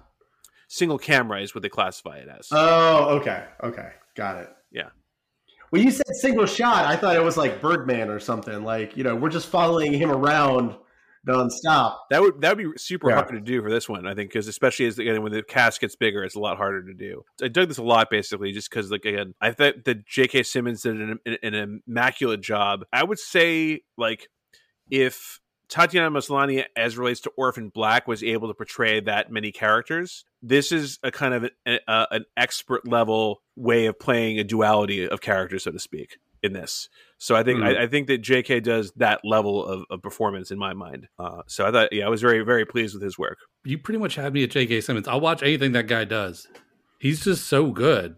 single 0.68 0.96
camera 0.98 1.42
is 1.42 1.52
what 1.56 1.62
they 1.62 1.68
classify 1.68 2.18
it 2.18 2.28
as 2.28 2.46
Oh, 2.52 3.16
okay, 3.16 3.46
okay, 3.64 3.88
got 4.14 4.36
it. 4.36 4.48
Yeah. 4.70 4.90
When 5.70 5.82
you 5.82 5.90
said 5.90 6.06
single 6.20 6.46
shot, 6.46 6.84
I 6.84 6.94
thought 6.94 7.16
it 7.16 7.24
was 7.24 7.36
like 7.36 7.60
Birdman 7.60 8.08
or 8.10 8.20
something. 8.20 8.62
Like 8.62 8.96
you 8.96 9.02
know, 9.02 9.16
we're 9.16 9.28
just 9.30 9.48
following 9.48 9.92
him 9.92 10.12
around 10.12 10.76
nonstop. 11.28 11.96
That 12.10 12.20
would 12.22 12.40
that 12.40 12.56
would 12.56 12.72
be 12.72 12.78
super 12.78 13.10
Yeah. 13.10 13.16
hard 13.16 13.28
to 13.30 13.40
do 13.40 13.62
for 13.62 13.70
this 13.70 13.88
one, 13.88 14.06
I 14.06 14.14
think, 14.14 14.30
because 14.30 14.48
especially 14.48 14.86
as 14.86 14.98
again 14.98 15.22
when 15.22 15.32
the 15.32 15.42
cast 15.42 15.80
gets 15.80 15.96
bigger, 15.96 16.24
it's 16.24 16.34
a 16.34 16.40
lot 16.40 16.56
harder 16.56 16.82
to 16.84 16.94
do. 16.94 17.24
I 17.42 17.48
dug 17.48 17.68
this 17.68 17.78
a 17.78 17.82
lot, 17.82 18.08
basically, 18.10 18.52
just 18.52 18.70
because 18.70 18.90
like 18.90 19.04
again, 19.04 19.34
I 19.40 19.52
thought 19.52 19.84
that 19.84 20.06
J.K. 20.06 20.42
Simmons 20.44 20.82
did 20.82 21.00
an, 21.00 21.18
an, 21.26 21.36
an 21.42 21.80
immaculate 21.86 22.40
job. 22.40 22.84
I 22.92 23.04
would 23.04 23.18
say 23.18 23.82
like 23.96 24.28
if 24.90 25.40
Tatiana 25.68 26.10
Maslany, 26.10 26.64
as 26.76 26.98
relates 26.98 27.20
to 27.20 27.30
Orphan 27.36 27.68
Black, 27.68 28.08
was 28.08 28.24
able 28.24 28.48
to 28.48 28.54
portray 28.54 29.00
that 29.00 29.30
many 29.30 29.52
characters, 29.52 30.24
this 30.42 30.72
is 30.72 30.98
a 31.04 31.12
kind 31.12 31.32
of 31.32 31.44
an, 31.64 31.78
a, 31.86 32.06
an 32.10 32.24
expert 32.36 32.88
level 32.88 33.42
way 33.54 33.86
of 33.86 33.98
playing 33.98 34.40
a 34.40 34.44
duality 34.44 35.08
of 35.08 35.20
characters, 35.20 35.62
so 35.64 35.70
to 35.70 35.78
speak. 35.78 36.16
In 36.42 36.52
this. 36.52 36.88
So 37.18 37.36
I 37.36 37.42
think 37.42 37.58
Hmm. 37.58 37.64
I, 37.64 37.82
I 37.82 37.86
think 37.86 38.06
that 38.08 38.18
J.K. 38.18 38.60
does 38.60 38.92
that 38.96 39.20
level 39.24 39.64
of, 39.66 39.84
of 39.90 40.00
performance 40.02 40.50
in 40.50 40.58
my 40.58 40.72
mind. 40.72 41.06
Uh, 41.18 41.42
so 41.46 41.66
I 41.66 41.70
thought, 41.70 41.92
yeah, 41.92 42.06
I 42.06 42.08
was 42.08 42.20
very 42.22 42.42
very 42.44 42.64
pleased 42.64 42.94
with 42.94 43.02
his 43.02 43.18
work. 43.18 43.38
You 43.64 43.78
pretty 43.78 43.98
much 43.98 44.14
had 44.14 44.32
me 44.32 44.42
at 44.44 44.50
J.K. 44.50 44.80
Simmons. 44.80 45.06
I'll 45.08 45.20
watch 45.20 45.42
anything 45.42 45.72
that 45.72 45.86
guy 45.86 46.04
does. 46.04 46.46
He's 46.98 47.22
just 47.24 47.46
so 47.46 47.70
good. 47.70 48.16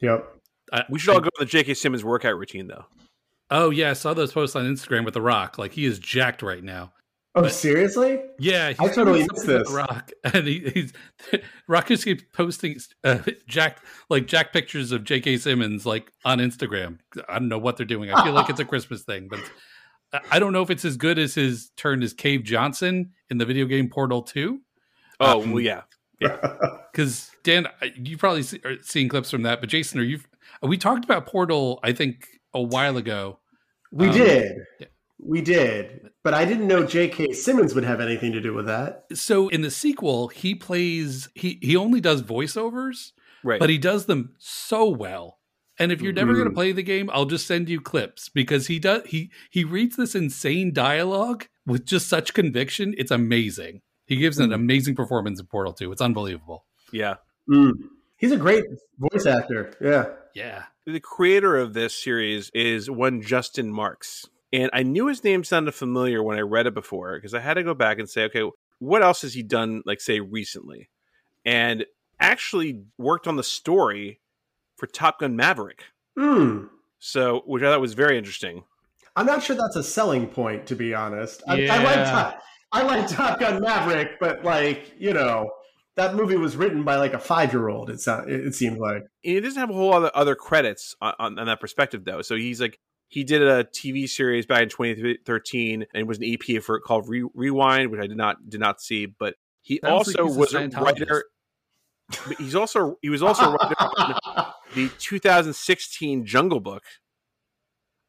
Yep. 0.00 0.24
I, 0.72 0.84
We 0.90 0.98
should 0.98 1.14
all 1.14 1.20
go 1.20 1.28
to 1.30 1.36
the 1.40 1.46
J.K. 1.46 1.74
Simmons 1.74 2.04
workout 2.04 2.36
routine 2.38 2.66
though. 2.68 2.84
Oh 3.50 3.70
yeah, 3.70 3.90
I 3.90 3.92
saw 3.92 4.14
those 4.14 4.32
posts 4.32 4.56
on 4.56 4.64
Instagram 4.64 5.04
with 5.04 5.14
The 5.14 5.22
Rock. 5.22 5.58
Like 5.58 5.72
he 5.72 5.84
is 5.84 5.98
jacked 5.98 6.42
right 6.42 6.62
now. 6.64 6.92
Oh, 7.36 7.48
seriously? 7.48 8.20
Yeah, 8.38 8.68
he's 8.70 8.78
I 8.80 8.88
totally 8.88 9.18
doing 9.24 9.28
missed 9.32 9.46
this. 9.46 9.70
Rock, 9.72 10.12
and 10.24 10.46
he, 10.46 10.60
he's 10.72 10.92
Rock 11.68 11.88
just 11.88 12.04
keeps 12.04 12.22
posting 12.32 12.76
uh, 13.02 13.18
Jack 13.48 13.78
like 14.08 14.26
Jack 14.26 14.52
pictures 14.52 14.92
of 14.92 15.02
J.K. 15.04 15.38
Simmons 15.38 15.84
like 15.84 16.12
on 16.24 16.38
Instagram. 16.38 16.98
I 17.28 17.40
don't 17.40 17.48
know 17.48 17.58
what 17.58 17.76
they're 17.76 17.86
doing. 17.86 18.12
I 18.12 18.22
feel 18.24 18.34
like 18.34 18.50
it's 18.50 18.60
a 18.60 18.64
Christmas 18.74 19.02
thing, 19.02 19.26
but 19.28 19.40
I- 20.12 20.20
I 20.30 20.38
don't 20.38 20.52
know 20.52 20.62
if 20.62 20.70
it's 20.70 20.84
as 20.84 20.96
good 20.96 21.18
as 21.18 21.34
his 21.34 21.70
turn 21.76 22.00
as 22.04 22.12
Cave 22.12 22.44
Johnson 22.44 23.10
in 23.30 23.38
the 23.38 23.44
video 23.44 23.66
game 23.66 23.88
Portal 23.90 24.22
Two. 24.22 24.60
Oh 25.18 25.42
Um, 25.42 25.50
well, 25.50 25.60
yeah. 25.60 25.82
Because 26.92 27.30
Dan, 27.42 27.66
I- 27.82 27.92
you 27.96 28.16
probably 28.16 28.42
see, 28.42 28.60
are 28.64 28.76
seeing 28.82 29.08
clips 29.08 29.30
from 29.30 29.42
that. 29.42 29.60
But 29.60 29.70
Jason, 29.70 29.98
are 29.98 30.04
you? 30.04 30.20
We 30.62 30.78
talked 30.78 31.04
about 31.04 31.26
Portal, 31.26 31.80
I 31.82 31.92
think, 31.92 32.26
a 32.52 32.62
while 32.62 32.96
ago. 32.96 33.40
We 33.90 34.06
Um, 34.08 34.12
did. 34.14 34.56
yeah. 34.80 34.86
We 35.24 35.40
did. 35.40 36.10
But 36.22 36.34
I 36.34 36.44
didn't 36.44 36.66
know 36.68 36.84
J.K. 36.86 37.32
Simmons 37.32 37.74
would 37.74 37.84
have 37.84 38.00
anything 38.00 38.32
to 38.32 38.40
do 38.40 38.54
with 38.54 38.66
that. 38.66 39.04
So 39.14 39.48
in 39.48 39.60
the 39.62 39.70
sequel, 39.70 40.28
he 40.28 40.54
plays. 40.54 41.28
He 41.34 41.58
he 41.62 41.76
only 41.76 42.00
does 42.00 42.22
voiceovers, 42.22 43.12
Right. 43.42 43.60
but 43.60 43.70
he 43.70 43.78
does 43.78 44.06
them 44.06 44.34
so 44.38 44.88
well. 44.88 45.38
And 45.78 45.90
if 45.90 46.00
you're 46.00 46.12
never 46.12 46.34
going 46.34 46.48
to 46.48 46.54
play 46.54 46.70
the 46.72 46.82
game, 46.84 47.10
I'll 47.12 47.24
just 47.24 47.46
send 47.48 47.68
you 47.68 47.80
clips 47.80 48.28
because 48.28 48.68
he 48.68 48.78
does. 48.78 49.02
He 49.06 49.30
he 49.50 49.64
reads 49.64 49.96
this 49.96 50.14
insane 50.14 50.72
dialogue 50.72 51.46
with 51.66 51.84
just 51.84 52.08
such 52.08 52.32
conviction. 52.32 52.94
It's 52.96 53.10
amazing. 53.10 53.80
He 54.06 54.16
gives 54.16 54.38
an 54.38 54.50
Mhm. 54.50 54.54
amazing 54.54 54.94
performance 54.94 55.40
in 55.40 55.46
Portal 55.46 55.72
2. 55.72 55.90
It's 55.92 56.02
unbelievable. 56.02 56.64
yeah. 56.92 57.16
Mm. 57.50 57.72
He's 58.16 58.32
a 58.32 58.36
great 58.36 58.64
voice 58.98 59.26
actor. 59.26 59.72
Yeah. 59.80 60.06
Yeah. 60.34 60.64
the 60.86 61.00
creator 61.00 61.56
of 61.56 61.72
this 61.72 61.94
series 61.94 62.50
is 62.54 62.90
one 62.90 63.22
Justin 63.22 63.72
Marks. 63.72 64.26
And 64.54 64.70
I 64.72 64.84
knew 64.84 65.08
his 65.08 65.24
name 65.24 65.42
sounded 65.42 65.72
familiar 65.72 66.22
when 66.22 66.38
I 66.38 66.42
read 66.42 66.68
it 66.68 66.74
before 66.74 67.16
because 67.16 67.34
I 67.34 67.40
had 67.40 67.54
to 67.54 67.64
go 67.64 67.74
back 67.74 67.98
and 67.98 68.08
say, 68.08 68.22
okay, 68.26 68.48
what 68.78 69.02
else 69.02 69.22
has 69.22 69.34
he 69.34 69.42
done, 69.42 69.82
like, 69.84 70.00
say, 70.00 70.20
recently? 70.20 70.90
And 71.44 71.84
actually 72.20 72.84
worked 72.96 73.26
on 73.26 73.34
the 73.34 73.42
story 73.42 74.20
for 74.76 74.86
Top 74.86 75.18
Gun 75.18 75.34
Maverick. 75.34 75.86
Mm. 76.16 76.68
So, 77.00 77.42
which 77.46 77.64
I 77.64 77.72
thought 77.72 77.80
was 77.80 77.94
very 77.94 78.16
interesting. 78.16 78.62
I'm 79.16 79.26
not 79.26 79.42
sure 79.42 79.56
that's 79.56 79.74
a 79.74 79.82
selling 79.82 80.28
point, 80.28 80.66
to 80.68 80.76
be 80.76 80.94
honest. 80.94 81.42
I, 81.48 81.66
I 81.66 81.82
like 81.82 81.96
Yeah. 81.96 82.10
Top, 82.12 82.42
I 82.70 82.82
like 82.82 83.08
Top 83.08 83.40
Gun 83.40 83.60
Maverick, 83.60 84.20
but 84.20 84.44
like 84.44 84.94
you 84.98 85.12
know, 85.12 85.50
that 85.96 86.14
movie 86.14 86.36
was 86.36 86.56
written 86.56 86.84
by 86.84 86.96
like 86.96 87.12
a 87.12 87.18
five 87.18 87.52
year 87.52 87.68
old. 87.68 87.90
It 87.90 88.00
sound, 88.00 88.30
it, 88.30 88.46
it 88.46 88.54
seemed 88.54 88.78
like. 88.78 89.02
And 89.02 89.34
he 89.34 89.40
doesn't 89.40 89.58
have 89.58 89.70
a 89.70 89.74
whole 89.74 89.92
other 89.92 90.12
other 90.14 90.36
credits 90.36 90.94
on, 91.00 91.14
on, 91.18 91.38
on 91.40 91.46
that 91.46 91.60
perspective, 91.60 92.04
though. 92.04 92.22
So 92.22 92.36
he's 92.36 92.60
like, 92.60 92.78
he 93.08 93.22
did 93.24 93.42
a 93.42 93.64
TV 93.64 94.08
series 94.08 94.46
back 94.46 94.62
in 94.62 94.68
2013 94.68 95.86
and 95.94 96.08
was 96.08 96.18
an 96.18 96.24
EP 96.24 96.62
for 96.62 96.76
it 96.76 96.82
called 96.82 97.08
Re- 97.08 97.28
Rewind, 97.34 97.90
which 97.90 98.00
I 98.00 98.06
did 98.06 98.16
not 98.16 98.48
did 98.48 98.60
not 98.60 98.80
see. 98.80 99.06
But 99.06 99.34
he 99.62 99.80
Sounds 99.82 100.08
also 100.08 100.26
he's 100.26 100.36
a 100.36 100.38
was 100.38 100.54
a 100.54 100.58
Scientologist. 100.60 100.80
writer. 101.00 101.24
But 102.28 102.36
he's 102.38 102.54
also 102.54 102.98
he 103.02 103.08
was 103.08 103.22
also 103.22 103.44
a 103.44 103.52
writer 103.52 103.74
on 103.80 104.52
the 104.74 104.90
2016 104.98 106.26
Jungle 106.26 106.60
Book, 106.60 106.82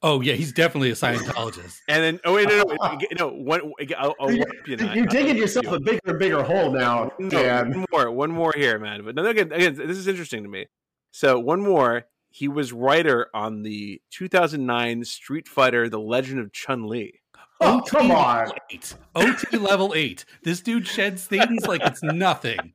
Oh 0.01 0.21
yeah, 0.21 0.33
he's 0.33 0.51
definitely 0.51 0.89
a 0.91 0.95
Scientologist. 0.95 1.77
and 1.87 2.03
then 2.03 2.19
oh 2.25 2.33
wait 2.35 2.47
no 2.49 2.61
no 2.63 2.75
no, 2.83 2.97
no 3.17 3.27
one 3.29 3.61
I'll, 3.97 4.13
I'll 4.19 4.31
You're, 4.31 4.45
you 4.67 4.75
now. 4.77 4.93
you're 4.93 5.05
digging 5.05 5.37
yourself 5.37 5.67
a 5.67 5.79
bigger 5.79 5.99
and 6.05 6.19
bigger 6.19 6.43
hole 6.43 6.71
now, 6.71 7.11
you. 7.17 7.25
No, 7.27 7.41
Dan. 7.41 7.69
one 7.71 7.85
more 7.91 8.11
one 8.11 8.31
more 8.31 8.53
here, 8.55 8.77
man. 8.79 9.03
But 9.05 9.15
no, 9.15 9.25
again 9.25 9.51
again 9.51 9.75
this 9.75 9.97
is 9.97 10.07
interesting 10.07 10.43
to 10.43 10.49
me. 10.49 10.67
So 11.11 11.39
one 11.39 11.61
more. 11.61 12.05
He 12.35 12.49
was 12.49 12.73
writer 12.73 13.27
on 13.33 13.63
the 13.63 14.01
2009 14.11 15.05
Street 15.05 15.47
Fighter: 15.47 15.87
The 15.87 16.01
Legend 16.01 16.41
of 16.41 16.51
Chun 16.51 16.83
Li. 16.85 17.21
Oh, 17.61 17.81
come 17.87 18.11
on. 18.11 18.51
Eight. 18.69 18.93
OT 19.15 19.57
level 19.57 19.93
eight. 19.95 20.25
This 20.43 20.59
dude 20.59 20.85
sheds 20.85 21.25
things 21.25 21.65
like 21.65 21.79
it's 21.81 22.03
nothing. 22.03 22.73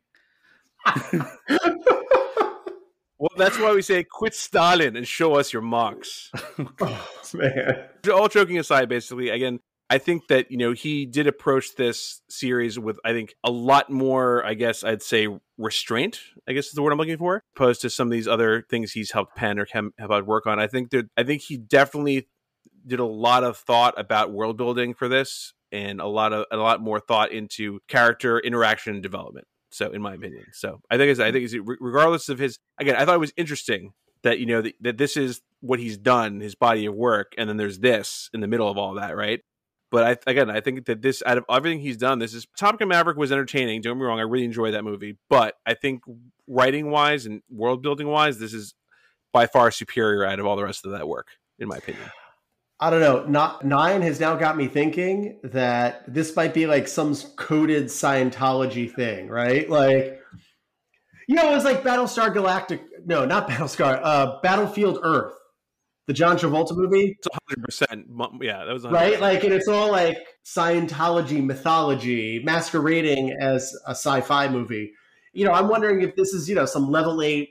Well, 3.18 3.28
that's 3.36 3.58
why 3.58 3.74
we 3.74 3.82
say 3.82 4.02
quit 4.02 4.34
Stalin 4.34 4.96
and 4.96 5.06
show 5.06 5.34
us 5.34 5.52
your 5.52 5.60
marks. 5.60 6.32
Oh, 6.80 7.06
man. 7.34 7.84
All 8.10 8.28
joking 8.28 8.58
aside, 8.58 8.88
basically, 8.88 9.28
again, 9.28 9.60
I 9.90 9.98
think 9.98 10.28
that 10.28 10.52
you 10.52 10.56
know 10.56 10.72
he 10.72 11.04
did 11.04 11.26
approach 11.26 11.74
this 11.74 12.22
series 12.30 12.78
with 12.78 12.98
I 13.04 13.12
think 13.12 13.34
a 13.42 13.50
lot 13.50 13.90
more, 13.90 14.46
I 14.46 14.54
guess 14.54 14.84
I'd 14.84 15.02
say 15.02 15.26
restraint. 15.58 16.20
I 16.48 16.52
guess 16.52 16.68
is 16.68 16.72
the 16.72 16.82
word 16.82 16.92
I'm 16.92 16.98
looking 16.98 17.18
for, 17.18 17.42
opposed 17.56 17.80
to 17.82 17.90
some 17.90 18.06
of 18.06 18.12
these 18.12 18.28
other 18.28 18.64
things 18.70 18.92
he's 18.92 19.10
helped 19.10 19.34
pen 19.34 19.58
or 19.58 19.66
have 19.72 19.90
helped 19.98 20.28
work 20.28 20.46
on. 20.46 20.60
I 20.60 20.68
think 20.68 20.90
that 20.90 21.10
I 21.16 21.24
think 21.24 21.42
he 21.42 21.56
definitely 21.56 22.28
did 22.86 23.00
a 23.00 23.04
lot 23.04 23.42
of 23.42 23.56
thought 23.56 23.98
about 23.98 24.32
world 24.32 24.56
building 24.56 24.94
for 24.94 25.08
this, 25.08 25.54
and 25.72 26.00
a 26.00 26.06
lot 26.06 26.32
of 26.32 26.46
a 26.52 26.56
lot 26.56 26.80
more 26.80 27.00
thought 27.00 27.32
into 27.32 27.80
character 27.88 28.38
interaction 28.38 28.94
and 28.94 29.02
development. 29.02 29.48
So, 29.72 29.90
in 29.90 30.02
my 30.02 30.14
opinion, 30.14 30.44
so 30.52 30.80
I 30.88 30.98
think 30.98 31.18
I 31.18 31.32
think 31.32 31.50
regardless 31.80 32.28
of 32.28 32.38
his 32.38 32.60
again, 32.78 32.94
I 32.94 33.04
thought 33.04 33.16
it 33.16 33.20
was 33.20 33.32
interesting 33.36 33.92
that 34.22 34.38
you 34.38 34.46
know 34.46 34.62
that, 34.62 34.74
that 34.80 34.98
this 34.98 35.16
is 35.16 35.42
what 35.60 35.80
he's 35.80 35.98
done, 35.98 36.40
his 36.40 36.54
body 36.54 36.86
of 36.86 36.94
work, 36.94 37.32
and 37.36 37.48
then 37.48 37.56
there's 37.56 37.80
this 37.80 38.30
in 38.32 38.40
the 38.40 38.46
middle 38.46 38.68
of 38.68 38.78
all 38.78 38.94
that, 38.94 39.16
right? 39.16 39.40
But 39.90 40.04
I 40.26 40.30
again, 40.30 40.50
I 40.50 40.60
think 40.60 40.86
that 40.86 41.02
this 41.02 41.22
out 41.26 41.38
of 41.38 41.44
everything 41.50 41.80
he's 41.80 41.96
done, 41.96 42.18
this 42.18 42.34
is 42.34 42.46
Top 42.56 42.78
Gun 42.78 42.88
Maverick 42.88 43.16
was 43.16 43.32
entertaining. 43.32 43.80
Don't 43.80 43.94
get 43.94 44.00
me 44.00 44.06
wrong, 44.06 44.20
I 44.20 44.22
really 44.22 44.44
enjoyed 44.44 44.74
that 44.74 44.84
movie, 44.84 45.16
but 45.28 45.56
I 45.66 45.74
think 45.74 46.02
writing 46.46 46.90
wise 46.90 47.26
and 47.26 47.42
world 47.50 47.82
building 47.82 48.06
wise, 48.06 48.38
this 48.38 48.54
is 48.54 48.74
by 49.32 49.46
far 49.46 49.70
superior 49.70 50.24
out 50.24 50.38
of 50.38 50.46
all 50.46 50.56
the 50.56 50.64
rest 50.64 50.84
of 50.84 50.92
that 50.92 51.08
work, 51.08 51.28
in 51.58 51.68
my 51.68 51.76
opinion. 51.76 52.10
I 52.82 52.88
don't 52.88 53.00
know. 53.00 53.26
Not 53.26 53.64
nine 53.64 54.00
has 54.02 54.20
now 54.20 54.36
got 54.36 54.56
me 54.56 54.66
thinking 54.66 55.38
that 55.44 56.02
this 56.12 56.34
might 56.34 56.54
be 56.54 56.66
like 56.66 56.88
some 56.88 57.14
coded 57.36 57.86
Scientology 57.86 58.90
thing, 58.90 59.28
right? 59.28 59.68
Like, 59.68 60.22
you 61.28 61.34
know, 61.34 61.52
it 61.52 61.54
was 61.54 61.64
like 61.64 61.82
Battlestar 61.82 62.32
Galactic. 62.32 62.82
No, 63.04 63.26
not 63.26 63.48
Battlestar. 63.50 64.00
Uh, 64.02 64.40
Battlefield 64.42 65.00
Earth, 65.02 65.34
the 66.10 66.14
John 66.14 66.36
Travolta 66.36 66.76
movie, 66.76 67.16
It's 67.16 67.28
hundred 67.46 67.62
percent, 67.64 68.06
yeah, 68.40 68.64
that 68.64 68.72
was 68.72 68.82
100%. 68.82 68.90
right? 68.90 69.20
Like, 69.20 69.44
and 69.44 69.52
it's 69.52 69.68
all 69.68 69.92
like 69.92 70.18
Scientology 70.44 71.40
mythology 71.40 72.42
masquerading 72.42 73.36
as 73.40 73.72
a 73.86 73.90
sci-fi 73.92 74.48
movie. 74.48 74.90
You 75.32 75.44
know, 75.44 75.52
I'm 75.52 75.68
wondering 75.68 76.02
if 76.02 76.16
this 76.16 76.32
is 76.34 76.48
you 76.48 76.56
know 76.56 76.66
some 76.66 76.90
level 76.90 77.22
eight 77.22 77.50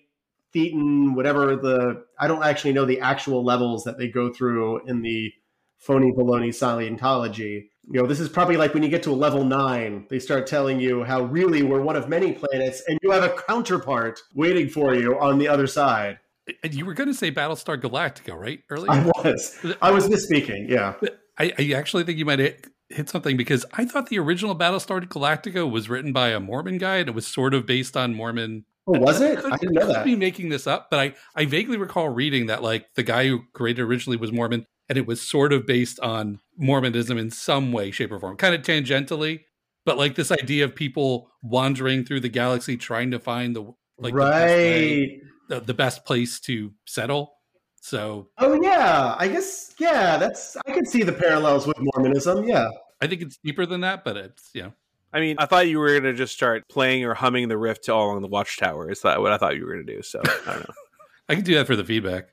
Thetan, 0.53 1.15
whatever 1.15 1.55
the 1.55 2.03
I 2.19 2.27
don't 2.27 2.43
actually 2.43 2.73
know 2.73 2.83
the 2.83 2.99
actual 2.99 3.45
levels 3.45 3.85
that 3.85 3.97
they 3.97 4.09
go 4.09 4.33
through 4.33 4.85
in 4.87 5.03
the 5.03 5.31
phony 5.77 6.11
baloney 6.11 6.49
Scientology. 6.49 7.69
You 7.89 8.01
know, 8.01 8.07
this 8.07 8.19
is 8.19 8.27
probably 8.27 8.57
like 8.57 8.73
when 8.73 8.83
you 8.83 8.89
get 8.89 9.03
to 9.03 9.11
a 9.11 9.13
level 9.13 9.45
nine, 9.45 10.05
they 10.09 10.19
start 10.19 10.47
telling 10.47 10.81
you 10.81 11.05
how 11.05 11.21
really 11.23 11.63
we're 11.63 11.79
one 11.81 11.95
of 11.95 12.09
many 12.09 12.33
planets, 12.33 12.83
and 12.89 12.99
you 13.03 13.11
have 13.11 13.23
a 13.23 13.33
counterpart 13.47 14.19
waiting 14.35 14.67
for 14.67 14.93
you 14.93 15.17
on 15.17 15.37
the 15.37 15.47
other 15.47 15.65
side. 15.65 16.19
And 16.63 16.73
You 16.73 16.85
were 16.85 16.93
going 16.93 17.07
to 17.09 17.13
say 17.13 17.31
Battlestar 17.31 17.79
Galactica, 17.81 18.37
right? 18.37 18.61
Earlier, 18.69 18.91
I 18.91 19.05
was, 19.23 19.57
I 19.81 19.91
was 19.91 20.07
misspeaking. 20.07 20.69
Yeah, 20.69 20.95
I, 21.37 21.51
I 21.57 21.71
actually 21.75 22.03
think 22.03 22.17
you 22.17 22.25
might 22.25 22.39
hit, 22.39 22.67
hit 22.89 23.09
something 23.09 23.37
because 23.37 23.65
I 23.73 23.85
thought 23.85 24.09
the 24.09 24.19
original 24.19 24.55
Battlestar 24.55 25.01
Galactica 25.05 25.69
was 25.69 25.89
written 25.89 26.11
by 26.13 26.29
a 26.29 26.39
Mormon 26.39 26.77
guy 26.77 26.97
and 26.97 27.09
it 27.09 27.15
was 27.15 27.27
sort 27.27 27.53
of 27.53 27.65
based 27.65 27.95
on 27.95 28.13
Mormon. 28.13 28.65
oh, 28.87 28.99
was 28.99 29.21
it? 29.21 29.39
Could- 29.39 29.53
I 29.53 29.57
didn't 29.57 29.75
know 29.75 29.93
could 29.93 30.03
be 30.03 30.15
making 30.15 30.49
this 30.49 30.65
up, 30.67 30.89
but 30.89 30.99
I, 30.99 31.13
I 31.35 31.45
vaguely 31.45 31.77
recall 31.77 32.09
reading 32.09 32.47
that 32.47 32.63
like 32.63 32.87
the 32.95 33.03
guy 33.03 33.27
who 33.27 33.41
created 33.53 33.81
originally 33.83 34.17
was 34.17 34.31
Mormon 34.31 34.65
and 34.89 34.97
it 34.97 35.05
was 35.05 35.21
sort 35.21 35.53
of 35.53 35.67
based 35.67 35.99
on 35.99 36.39
Mormonism 36.57 37.17
in 37.17 37.29
some 37.29 37.71
way, 37.71 37.91
shape, 37.91 38.11
or 38.11 38.19
form, 38.19 38.37
kind 38.37 38.55
of 38.55 38.61
tangentially. 38.63 39.41
But 39.85 39.97
like 39.97 40.15
this 40.15 40.31
idea 40.31 40.65
of 40.65 40.75
people 40.75 41.29
wandering 41.41 42.03
through 42.05 42.19
the 42.21 42.29
galaxy 42.29 42.75
trying 42.75 43.11
to 43.11 43.19
find 43.19 43.55
the 43.55 43.61
like 43.97 44.13
the 44.13 44.19
best 44.19 44.45
way- 44.47 44.99
right. 44.99 45.19
The, 45.49 45.59
the 45.59 45.73
best 45.73 46.05
place 46.05 46.39
to 46.41 46.71
settle. 46.85 47.33
So 47.81 48.29
Oh 48.37 48.61
yeah, 48.61 49.15
I 49.17 49.27
guess 49.27 49.73
yeah. 49.79 50.17
That's 50.17 50.55
I 50.65 50.71
could 50.71 50.87
see 50.87 51.03
the 51.03 51.13
parallels 51.13 51.67
with 51.67 51.77
Mormonism. 51.79 52.45
Yeah. 52.45 52.69
I 53.01 53.07
think 53.07 53.21
it's 53.21 53.37
deeper 53.43 53.65
than 53.65 53.81
that, 53.81 54.03
but 54.03 54.17
it's 54.17 54.49
you 54.53 54.63
know 54.63 54.73
I 55.11 55.19
mean, 55.19 55.37
I 55.39 55.45
thought 55.45 55.67
you 55.67 55.79
were 55.79 55.89
going 55.89 56.03
to 56.03 56.13
just 56.13 56.33
start 56.33 56.69
playing 56.69 57.03
or 57.03 57.15
humming 57.15 57.47
the 57.47 57.57
riff 57.57 57.81
to 57.81 57.93
All 57.93 58.11
Along 58.11 58.21
the 58.21 58.27
Watchtower. 58.27 58.91
Is 58.91 59.01
that 59.01 59.19
what 59.19 59.31
I 59.31 59.37
thought 59.37 59.55
you 59.55 59.65
were 59.65 59.73
going 59.73 59.85
to 59.85 59.95
do? 59.95 60.01
So 60.03 60.21
I 60.23 60.53
don't 60.53 60.59
know. 60.59 60.73
I 61.29 61.35
can 61.35 61.43
do 61.43 61.55
that 61.55 61.67
for 61.67 61.75
the 61.75 61.83
feedback. 61.83 62.29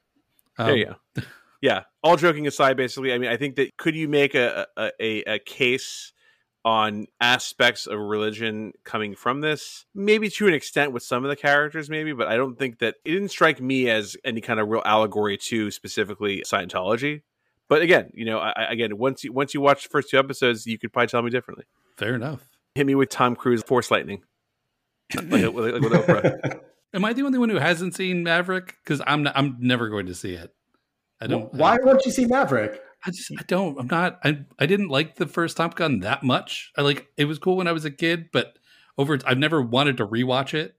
Um, 0.59 0.67
there 0.67 0.77
you 0.77 0.87
go. 0.87 1.23
Yeah. 1.63 1.83
All 2.03 2.17
joking 2.17 2.47
aside, 2.47 2.77
basically, 2.77 3.13
I 3.13 3.19
mean, 3.19 3.31
I 3.31 3.37
think 3.37 3.57
that 3.57 3.77
could 3.79 3.97
you 3.97 4.09
make 4.09 4.35
a 4.35 4.67
a, 4.77 4.91
a, 5.01 5.23
a 5.23 5.39
case 5.39 6.13
on 6.67 7.07
aspects 7.21 7.87
of 7.87 7.97
religion 7.97 8.73
coming 8.83 9.15
from 9.15 9.41
this. 9.41 9.87
Maybe 9.95 10.29
to 10.31 10.49
an 10.49 10.53
extent 10.53 10.91
with 10.91 11.05
some 11.05 11.25
of 11.25 11.31
the 11.31 11.37
characters, 11.37 11.89
maybe, 11.89 12.13
but 12.13 12.27
I 12.27 12.37
don't 12.37 12.59
think 12.59 12.81
that 12.81 12.97
it 13.05 13.13
didn't 13.13 13.29
strike 13.29 13.61
me 13.61 13.89
as 13.89 14.17
any 14.25 14.41
kind 14.41 14.59
of 14.59 14.69
real 14.69 14.83
allegory 14.85 15.39
to 15.39 15.71
specifically 15.71 16.43
Scientology. 16.45 17.23
But 17.69 17.83
again, 17.83 18.11
you 18.15 18.25
know, 18.25 18.39
I, 18.39 18.67
again, 18.69 18.99
once 18.99 19.23
you 19.23 19.33
once 19.33 19.55
you 19.55 19.61
watch 19.61 19.85
the 19.85 19.91
first 19.91 20.11
two 20.11 20.19
episodes, 20.19 20.67
you 20.67 20.77
could 20.77 20.93
probably 20.93 21.07
tell 21.07 21.23
me 21.23 21.31
differently. 21.31 21.67
Fair 21.97 22.17
enough. 22.17 22.49
Hit 22.75 22.85
me 22.85 22.97
with 22.97 23.11
Tom 23.11 23.37
Cruise 23.37 23.63
Force 23.63 23.93
Lightning. 23.93 24.25
like, 25.15 25.31
like, 25.31 25.55
like 25.55 25.55
with 25.55 25.93
Oprah. 25.93 26.61
Am 26.95 27.05
I 27.05 27.13
the 27.13 27.23
only 27.23 27.39
one 27.39 27.49
who 27.49 27.59
hasn't 27.59 27.95
seen 27.95 28.25
Maverick? 28.25 28.75
Because 28.83 29.01
I'm 29.07 29.23
not, 29.23 29.37
I'm 29.37 29.57
never 29.61 29.89
going 29.89 30.07
to 30.07 30.15
see 30.15 30.35
it. 30.35 30.53
I 31.21 31.29
don't. 31.29 31.53
Why 31.55 31.75
I 31.75 31.77
don't, 31.77 31.87
won't 31.87 32.07
you 32.07 32.13
see 32.13 32.25
Maverick? 32.27 32.81
I 33.07 33.11
just 33.11 33.31
I 33.39 33.43
don't. 33.47 33.79
I'm 33.79 33.87
not. 33.87 34.19
I 34.25 34.41
I 34.59 34.67
didn't 34.67 34.89
like 34.89 35.15
the 35.15 35.27
first 35.27 35.57
Top 35.57 35.77
Gun 35.77 36.01
that 36.01 36.25
much. 36.25 36.73
I 36.77 36.83
like 36.83 37.07
it 37.17 37.27
was 37.27 37.39
cool 37.39 37.57
when 37.57 37.69
I 37.69 37.73
was 37.73 37.85
a 37.85 37.91
kid, 37.91 38.31
but 38.33 38.59
over 38.99 39.19
I've 39.25 39.39
never 39.39 39.63
wanted 39.63 39.97
to 39.99 40.07
rewatch 40.07 40.55
it, 40.55 40.75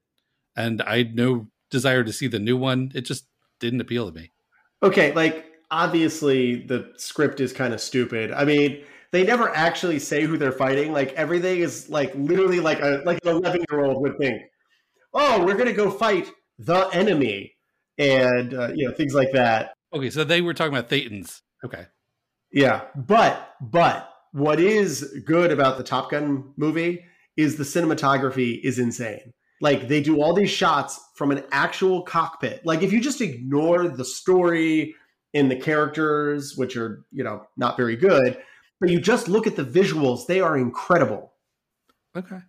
and 0.56 0.82
I 0.82 0.98
had 0.98 1.16
no 1.16 1.48
desire 1.70 2.04
to 2.04 2.12
see 2.12 2.28
the 2.28 2.40
new 2.40 2.58
one. 2.58 2.92
It 2.94 3.02
just 3.02 3.28
didn't 3.60 3.82
appeal 3.82 4.12
to 4.12 4.14
me. 4.14 4.32
Okay, 4.84 5.14
like 5.14 5.46
obviously 5.72 6.66
the 6.66 6.92
script 6.98 7.40
is 7.40 7.54
kind 7.54 7.74
of 7.74 7.80
stupid. 7.80 8.32
I 8.32 8.44
mean, 8.44 8.84
they 9.12 9.24
never 9.24 9.56
actually 9.56 10.00
say 10.00 10.24
who 10.24 10.38
they're 10.38 10.52
fighting. 10.52 10.92
Like 10.92 11.14
everything 11.14 11.60
is 11.60 11.90
like 11.90 12.14
literally 12.16 12.60
like 12.60 12.82
a 12.82 13.04
like 13.06 13.20
an 13.24 13.38
11 13.38 13.66
year 13.72 13.86
old 13.86 14.02
would 14.02 14.18
think. 14.18 14.42
Oh, 15.14 15.46
we're 15.46 15.58
gonna 15.58 15.72
go 15.72 15.90
fight 15.90 16.30
the 16.60 16.88
enemy, 16.92 17.54
and 17.98 18.54
uh, 18.54 18.72
you 18.76 18.86
know 18.86 18.94
things 18.94 19.14
like 19.14 19.32
that. 19.32 19.74
Okay, 19.94 20.10
so 20.10 20.26
they 20.26 20.42
were 20.42 20.54
talking 20.54 20.74
about 20.74 20.90
Thetans. 20.90 21.42
Okay. 21.64 21.86
Yeah, 22.52 22.86
but 22.96 23.56
but 23.62 24.10
what 24.32 24.60
is 24.60 25.22
good 25.26 25.52
about 25.52 25.78
the 25.78 25.84
Top 25.84 26.12
Gun 26.12 26.54
movie 26.58 27.04
is 27.36 27.58
the 27.58 27.64
cinematography 27.64 28.60
is 28.64 28.80
insane. 28.80 29.34
Like 29.62 29.88
they 29.88 30.02
do 30.02 30.22
all 30.22 30.34
these 30.34 30.50
shots 30.50 31.00
from 31.16 31.32
an 31.32 31.44
actual 31.52 32.04
cockpit. 32.04 32.66
Like 32.66 32.84
if 32.84 32.92
you 32.92 33.02
just 33.02 33.22
ignore 33.22 33.88
the 33.88 34.06
story 34.06 34.96
and 35.34 35.50
the 35.50 35.56
characters, 35.56 36.56
which 36.56 36.78
are 36.78 37.06
you 37.12 37.24
know 37.24 37.46
not 37.58 37.78
very 37.78 37.96
good, 37.96 38.38
but 38.80 38.90
you 38.90 39.00
just 39.00 39.28
look 39.28 39.48
at 39.48 39.56
the 39.56 39.66
visuals, 39.66 40.28
they 40.28 40.40
are 40.40 40.58
incredible. 40.58 41.34
Okay. 42.16 42.40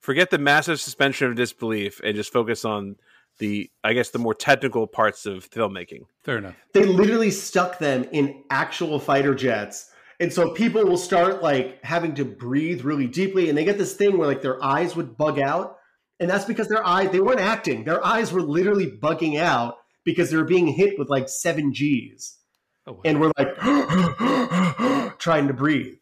Forget 0.00 0.30
the 0.30 0.38
massive 0.38 0.80
suspension 0.80 1.28
of 1.28 1.34
disbelief 1.34 2.00
and 2.04 2.14
just 2.14 2.32
focus 2.32 2.64
on 2.64 2.96
the 3.38 3.70
I 3.82 3.92
guess 3.92 4.10
the 4.10 4.18
more 4.18 4.34
technical 4.34 4.86
parts 4.86 5.26
of 5.26 5.48
filmmaking. 5.50 6.02
Fair 6.22 6.38
enough. 6.38 6.54
They 6.72 6.84
literally 6.84 7.30
stuck 7.30 7.78
them 7.78 8.06
in 8.12 8.44
actual 8.50 8.98
fighter 8.98 9.34
jets. 9.34 9.90
And 10.20 10.32
so 10.32 10.52
people 10.52 10.84
will 10.84 10.96
start 10.96 11.42
like 11.42 11.82
having 11.84 12.14
to 12.14 12.24
breathe 12.24 12.82
really 12.82 13.06
deeply 13.06 13.48
and 13.48 13.58
they 13.58 13.64
get 13.64 13.78
this 13.78 13.94
thing 13.94 14.16
where 14.16 14.28
like 14.28 14.42
their 14.42 14.62
eyes 14.62 14.94
would 14.94 15.16
bug 15.16 15.40
out. 15.40 15.78
And 16.20 16.30
that's 16.30 16.44
because 16.44 16.68
their 16.68 16.86
eye 16.86 17.06
they 17.06 17.20
weren't 17.20 17.40
acting. 17.40 17.84
Their 17.84 18.04
eyes 18.04 18.32
were 18.32 18.42
literally 18.42 18.90
bugging 18.90 19.38
out 19.38 19.76
because 20.04 20.30
they 20.30 20.36
were 20.36 20.44
being 20.44 20.68
hit 20.68 20.98
with 20.98 21.10
like 21.10 21.28
7 21.28 21.72
Gs. 21.72 22.38
Oh, 22.86 22.92
wow. 22.92 23.00
And 23.04 23.20
we're 23.20 23.32
like 23.36 23.56
trying 25.18 25.48
to 25.48 25.54
breathe. 25.54 25.94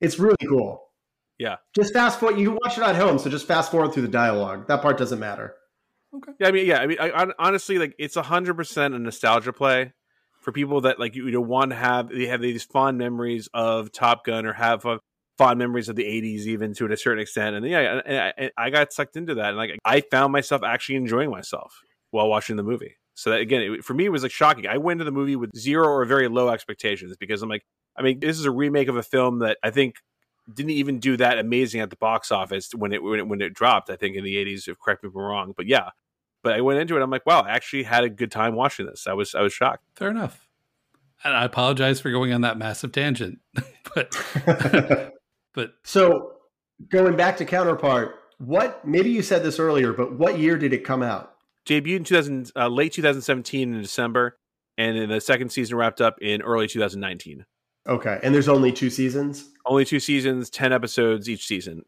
It's 0.00 0.18
really 0.18 0.36
cool. 0.48 0.82
Yeah. 1.38 1.56
Just 1.74 1.92
fast 1.92 2.20
forward. 2.20 2.38
You 2.38 2.50
can 2.50 2.58
watch 2.62 2.78
it 2.78 2.84
at 2.84 2.96
home, 2.96 3.18
so 3.18 3.28
just 3.30 3.46
fast 3.46 3.70
forward 3.70 3.92
through 3.92 4.02
the 4.02 4.08
dialogue. 4.08 4.68
That 4.68 4.82
part 4.82 4.98
doesn't 4.98 5.18
matter. 5.18 5.54
Okay. 6.16 6.32
Yeah, 6.38 6.48
I 6.48 6.52
mean, 6.52 6.66
yeah, 6.66 6.78
I 6.78 6.86
mean, 6.86 6.98
I, 7.00 7.26
honestly, 7.38 7.78
like, 7.78 7.94
it's 7.98 8.16
hundred 8.16 8.54
percent 8.54 8.94
a 8.94 8.98
nostalgia 8.98 9.52
play 9.52 9.92
for 10.40 10.52
people 10.52 10.82
that 10.82 11.00
like 11.00 11.16
you 11.16 11.30
know 11.30 11.40
want 11.40 11.72
to 11.72 11.76
have 11.76 12.08
they 12.08 12.26
have 12.26 12.40
these 12.40 12.62
fond 12.62 12.98
memories 12.98 13.48
of 13.52 13.90
Top 13.90 14.24
Gun 14.24 14.46
or 14.46 14.52
have 14.52 14.86
uh, 14.86 14.98
fond 15.36 15.58
memories 15.58 15.88
of 15.88 15.96
the 15.96 16.04
'80s, 16.04 16.46
even 16.46 16.72
to 16.74 16.86
a 16.86 16.96
certain 16.96 17.20
extent. 17.20 17.56
And 17.56 17.66
yeah, 17.66 18.00
and 18.06 18.34
I, 18.38 18.66
I 18.66 18.70
got 18.70 18.92
sucked 18.92 19.16
into 19.16 19.34
that, 19.34 19.48
and 19.48 19.56
like 19.56 19.76
I 19.84 20.02
found 20.02 20.32
myself 20.32 20.62
actually 20.62 20.94
enjoying 20.96 21.30
myself 21.30 21.80
while 22.12 22.28
watching 22.28 22.54
the 22.54 22.62
movie. 22.62 22.96
So 23.14 23.30
that 23.30 23.40
again, 23.40 23.62
it, 23.62 23.84
for 23.84 23.94
me, 23.94 24.04
it 24.04 24.10
was 24.10 24.22
like 24.22 24.30
shocking. 24.30 24.68
I 24.68 24.78
went 24.78 24.98
to 25.00 25.04
the 25.04 25.10
movie 25.10 25.36
with 25.36 25.50
zero 25.56 25.88
or 25.88 26.04
very 26.04 26.28
low 26.28 26.48
expectations 26.48 27.16
because 27.18 27.42
I'm 27.42 27.48
like, 27.48 27.64
I 27.96 28.02
mean, 28.02 28.20
this 28.20 28.38
is 28.38 28.44
a 28.44 28.50
remake 28.50 28.86
of 28.88 28.96
a 28.96 29.02
film 29.02 29.40
that 29.40 29.58
I 29.64 29.70
think 29.70 29.96
didn't 30.54 30.70
even 30.70 31.00
do 31.00 31.16
that 31.16 31.38
amazing 31.38 31.80
at 31.80 31.90
the 31.90 31.96
box 31.96 32.30
office 32.30 32.72
when 32.72 32.92
it 32.92 33.02
when 33.02 33.18
it, 33.18 33.26
when 33.26 33.40
it 33.40 33.52
dropped. 33.52 33.90
I 33.90 33.96
think 33.96 34.14
in 34.14 34.22
the 34.22 34.36
'80s, 34.36 34.68
if 34.68 34.78
correct 34.78 35.02
me 35.02 35.08
if 35.08 35.16
I'm 35.16 35.22
wrong, 35.22 35.54
but 35.56 35.66
yeah. 35.66 35.90
But 36.46 36.54
I 36.54 36.60
went 36.60 36.78
into 36.78 36.96
it. 36.96 37.02
I'm 37.02 37.10
like, 37.10 37.26
wow, 37.26 37.40
I 37.40 37.50
actually 37.50 37.82
had 37.82 38.04
a 38.04 38.08
good 38.08 38.30
time 38.30 38.54
watching 38.54 38.86
this. 38.86 39.08
I 39.08 39.14
was 39.14 39.34
I 39.34 39.40
was 39.40 39.52
shocked. 39.52 39.82
Fair 39.96 40.10
enough. 40.10 40.46
And 41.24 41.34
I 41.34 41.44
apologize 41.44 42.00
for 42.00 42.12
going 42.12 42.32
on 42.32 42.42
that 42.42 42.56
massive 42.56 42.92
tangent, 42.92 43.40
but 43.96 44.16
but 45.54 45.74
so 45.82 46.34
going 46.88 47.16
back 47.16 47.36
to 47.38 47.44
counterpart, 47.44 48.14
what 48.38 48.86
maybe 48.86 49.10
you 49.10 49.22
said 49.22 49.42
this 49.42 49.58
earlier, 49.58 49.92
but 49.92 50.16
what 50.16 50.38
year 50.38 50.56
did 50.56 50.72
it 50.72 50.84
come 50.84 51.02
out? 51.02 51.34
Debuted 51.66 51.96
in 51.96 52.04
2000, 52.04 52.52
uh, 52.54 52.68
late 52.68 52.92
2017 52.92 53.74
in 53.74 53.82
December, 53.82 54.38
and 54.78 54.96
then 54.96 55.08
the 55.08 55.20
second 55.20 55.50
season 55.50 55.76
wrapped 55.76 56.00
up 56.00 56.14
in 56.22 56.42
early 56.42 56.68
2019. 56.68 57.44
Okay, 57.88 58.20
and 58.22 58.32
there's 58.32 58.48
only 58.48 58.70
two 58.70 58.90
seasons. 58.90 59.50
Only 59.66 59.84
two 59.84 59.98
seasons, 59.98 60.48
ten 60.48 60.72
episodes 60.72 61.28
each 61.28 61.44
season. 61.44 61.82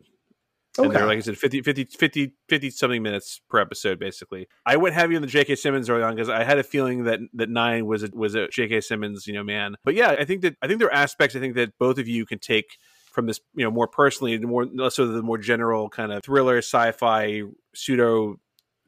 Okay. 0.79 0.87
And 0.87 0.95
they're, 0.95 1.07
like 1.07 1.19
I 1.19 1.21
said, 1.21 1.39
50, 1.39 1.63
50, 1.63 1.85
50, 1.85 2.33
50 2.49 2.71
something 2.71 3.03
minutes 3.03 3.41
per 3.51 3.59
episode, 3.59 3.99
basically. 3.99 4.47
I 4.65 4.77
went 4.77 4.95
heavy 4.95 5.17
on 5.17 5.23
the 5.23 5.29
J.K. 5.29 5.57
Simmons 5.57 5.91
early 5.91 6.03
on 6.03 6.15
because 6.15 6.29
I 6.29 6.45
had 6.45 6.59
a 6.59 6.63
feeling 6.63 7.05
that 7.05 7.21
that 7.35 7.51
Nyan 7.51 7.87
was 7.87 8.05
a, 8.05 8.11
was 8.13 8.35
a 8.35 8.49
J.K. 8.49 8.81
Simmons, 8.83 9.27
you 9.27 9.33
know, 9.33 9.43
man. 9.43 9.75
But 9.85 9.95
yeah, 9.95 10.17
I 10.19 10.25
think 10.25 10.43
that 10.43 10.57
I 10.63 10.67
think 10.67 10.79
there 10.79 10.89
are 10.89 10.95
aspects 10.95 11.35
I 11.35 11.41
think 11.41 11.55
that 11.57 11.77
both 11.79 11.99
of 11.99 12.07
you 12.07 12.27
can 12.27 12.39
take 12.39 12.79
from 13.13 13.27
this, 13.27 13.41
you 13.55 13.65
know, 13.65 13.71
more 13.71 13.89
personally, 13.89 14.39
more 14.39 14.67
less 14.67 14.97
so 14.97 15.07
the 15.07 15.23
more 15.23 15.39
general 15.39 15.89
kind 15.89 16.13
of 16.13 16.23
thriller, 16.23 16.59
sci-fi, 16.59 17.43
pseudo 17.75 18.37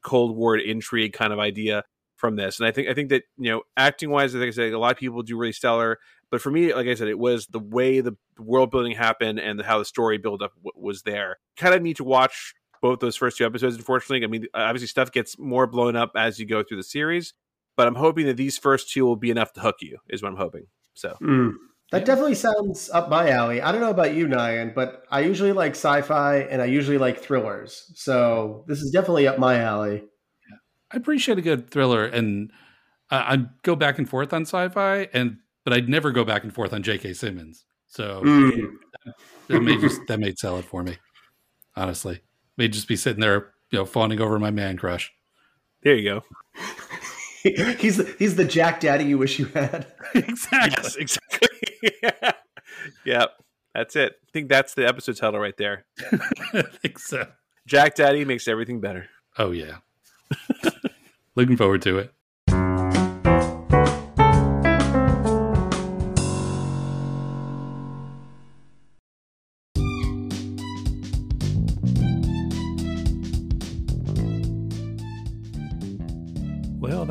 Cold 0.02 0.36
War 0.36 0.56
intrigue 0.56 1.12
kind 1.12 1.32
of 1.32 1.38
idea 1.38 1.84
from 2.16 2.36
this. 2.36 2.60
And 2.60 2.68
I 2.68 2.70
think 2.70 2.88
I 2.88 2.94
think 2.94 3.08
that 3.08 3.24
you 3.38 3.50
know, 3.50 3.62
acting 3.76 4.10
wise, 4.10 4.34
I 4.34 4.38
think 4.38 4.48
I 4.48 4.54
said 4.54 4.72
a 4.72 4.78
lot 4.78 4.92
of 4.92 4.98
people 4.98 5.22
do 5.22 5.36
really 5.36 5.52
stellar. 5.52 5.98
But 6.30 6.40
for 6.40 6.50
me, 6.52 6.72
like 6.72 6.86
I 6.86 6.94
said, 6.94 7.08
it 7.08 7.18
was 7.18 7.48
the 7.48 7.58
way 7.58 8.00
the 8.00 8.12
world 8.40 8.70
building 8.70 8.92
happened 8.92 9.38
and 9.38 9.60
how 9.62 9.78
the 9.78 9.84
story 9.84 10.18
build 10.18 10.42
up 10.42 10.52
w- 10.62 10.72
was 10.74 11.02
there. 11.02 11.38
Kind 11.56 11.74
of 11.74 11.82
need 11.82 11.96
to 11.96 12.04
watch 12.04 12.54
both 12.82 13.00
those 13.00 13.16
first 13.16 13.38
two 13.38 13.46
episodes. 13.46 13.76
Unfortunately, 13.76 14.24
I 14.24 14.28
mean, 14.28 14.46
obviously 14.54 14.88
stuff 14.88 15.12
gets 15.12 15.38
more 15.38 15.66
blown 15.66 15.96
up 15.96 16.12
as 16.16 16.38
you 16.38 16.46
go 16.46 16.62
through 16.62 16.78
the 16.78 16.82
series. 16.82 17.34
But 17.76 17.86
I'm 17.86 17.94
hoping 17.94 18.26
that 18.26 18.36
these 18.36 18.58
first 18.58 18.90
two 18.90 19.04
will 19.04 19.16
be 19.16 19.30
enough 19.30 19.52
to 19.54 19.60
hook 19.60 19.76
you. 19.80 19.98
Is 20.08 20.22
what 20.22 20.30
I'm 20.30 20.38
hoping. 20.38 20.66
So. 20.94 21.16
Mm. 21.22 21.52
That 21.92 22.04
definitely 22.04 22.36
sounds 22.36 22.88
up 22.90 23.08
my 23.10 23.30
alley. 23.30 23.60
I 23.60 23.72
don't 23.72 23.80
know 23.80 23.90
about 23.90 24.14
you, 24.14 24.28
Nyan, 24.28 24.76
but 24.76 25.02
I 25.10 25.20
usually 25.20 25.50
like 25.50 25.72
sci-fi 25.72 26.36
and 26.36 26.62
I 26.62 26.66
usually 26.66 26.98
like 26.98 27.18
thrillers. 27.18 27.90
So 27.96 28.64
this 28.68 28.80
is 28.80 28.92
definitely 28.92 29.26
up 29.26 29.40
my 29.40 29.58
alley. 29.58 30.04
I 30.92 30.96
appreciate 30.96 31.38
a 31.38 31.42
good 31.42 31.70
thriller, 31.70 32.04
and 32.04 32.52
I, 33.10 33.34
I 33.34 33.38
go 33.62 33.76
back 33.76 33.98
and 33.98 34.08
forth 34.08 34.32
on 34.32 34.42
sci-fi, 34.42 35.08
and 35.12 35.38
but 35.64 35.72
I'd 35.72 35.88
never 35.88 36.10
go 36.10 36.24
back 36.24 36.42
and 36.42 36.54
forth 36.54 36.72
on 36.72 36.82
J.K. 36.82 37.12
Simmons. 37.14 37.64
So 37.90 38.22
mm. 38.24 38.70
that, 39.04 39.14
that 39.48 39.60
may 39.60 39.76
just 39.76 40.00
that 40.08 40.18
made 40.18 40.38
sell 40.38 40.56
it 40.56 40.64
for 40.64 40.82
me. 40.82 40.96
Honestly, 41.76 42.20
may 42.56 42.68
just 42.68 42.88
be 42.88 42.96
sitting 42.96 43.20
there, 43.20 43.52
you 43.70 43.78
know, 43.78 43.84
fawning 43.84 44.20
over 44.20 44.38
my 44.38 44.50
man 44.50 44.76
crush. 44.76 45.12
There 45.82 45.94
you 45.94 46.04
go. 46.04 46.22
he's 47.42 47.96
the, 47.96 48.14
he's 48.18 48.36
the 48.36 48.44
Jack 48.44 48.80
Daddy 48.80 49.04
you 49.04 49.18
wish 49.18 49.38
you 49.38 49.46
had. 49.46 49.86
exactly. 50.14 50.82
Yes, 50.82 50.96
exactly. 50.96 51.48
yeah. 52.02 52.32
Yep. 53.04 53.30
That's 53.74 53.96
it. 53.96 54.12
I 54.22 54.30
think 54.32 54.48
that's 54.48 54.74
the 54.74 54.86
episode 54.86 55.16
title 55.16 55.40
right 55.40 55.56
there. 55.56 55.84
I 56.52 56.62
think 56.62 56.98
so. 56.98 57.26
Jack 57.66 57.94
Daddy 57.94 58.24
makes 58.24 58.46
everything 58.48 58.80
better. 58.80 59.06
Oh 59.38 59.52
yeah. 59.52 59.78
Looking 61.34 61.56
forward 61.56 61.82
to 61.82 61.98
it. 61.98 62.12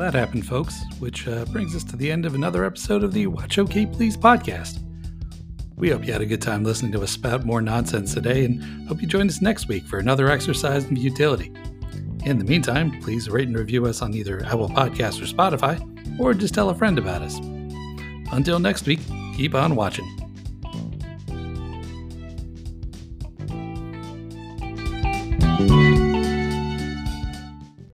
That 0.00 0.14
happened, 0.14 0.46
folks, 0.46 0.82
which 0.98 1.28
uh, 1.28 1.44
brings 1.46 1.76
us 1.76 1.84
to 1.84 1.94
the 1.94 2.10
end 2.10 2.24
of 2.24 2.34
another 2.34 2.64
episode 2.64 3.04
of 3.04 3.12
the 3.12 3.26
Watch 3.26 3.58
OK 3.58 3.84
Please 3.84 4.16
podcast. 4.16 4.82
We 5.76 5.90
hope 5.90 6.06
you 6.06 6.12
had 6.12 6.22
a 6.22 6.26
good 6.26 6.40
time 6.40 6.64
listening 6.64 6.92
to 6.92 7.02
us 7.02 7.10
spout 7.10 7.44
more 7.44 7.60
nonsense 7.60 8.14
today 8.14 8.46
and 8.46 8.88
hope 8.88 9.02
you 9.02 9.06
join 9.06 9.28
us 9.28 9.42
next 9.42 9.68
week 9.68 9.84
for 9.84 9.98
another 9.98 10.30
exercise 10.30 10.84
in 10.86 10.96
futility. 10.96 11.52
In 12.24 12.38
the 12.38 12.44
meantime, 12.44 13.00
please 13.02 13.28
rate 13.28 13.48
and 13.48 13.56
review 13.56 13.84
us 13.84 14.00
on 14.00 14.14
either 14.14 14.42
Apple 14.44 14.70
Podcasts 14.70 15.20
or 15.20 15.26
Spotify, 15.26 15.78
or 16.18 16.32
just 16.32 16.54
tell 16.54 16.70
a 16.70 16.74
friend 16.74 16.98
about 16.98 17.20
us. 17.20 17.38
Until 18.32 18.58
next 18.58 18.86
week, 18.86 19.00
keep 19.36 19.54
on 19.54 19.76
watching. 19.76 20.19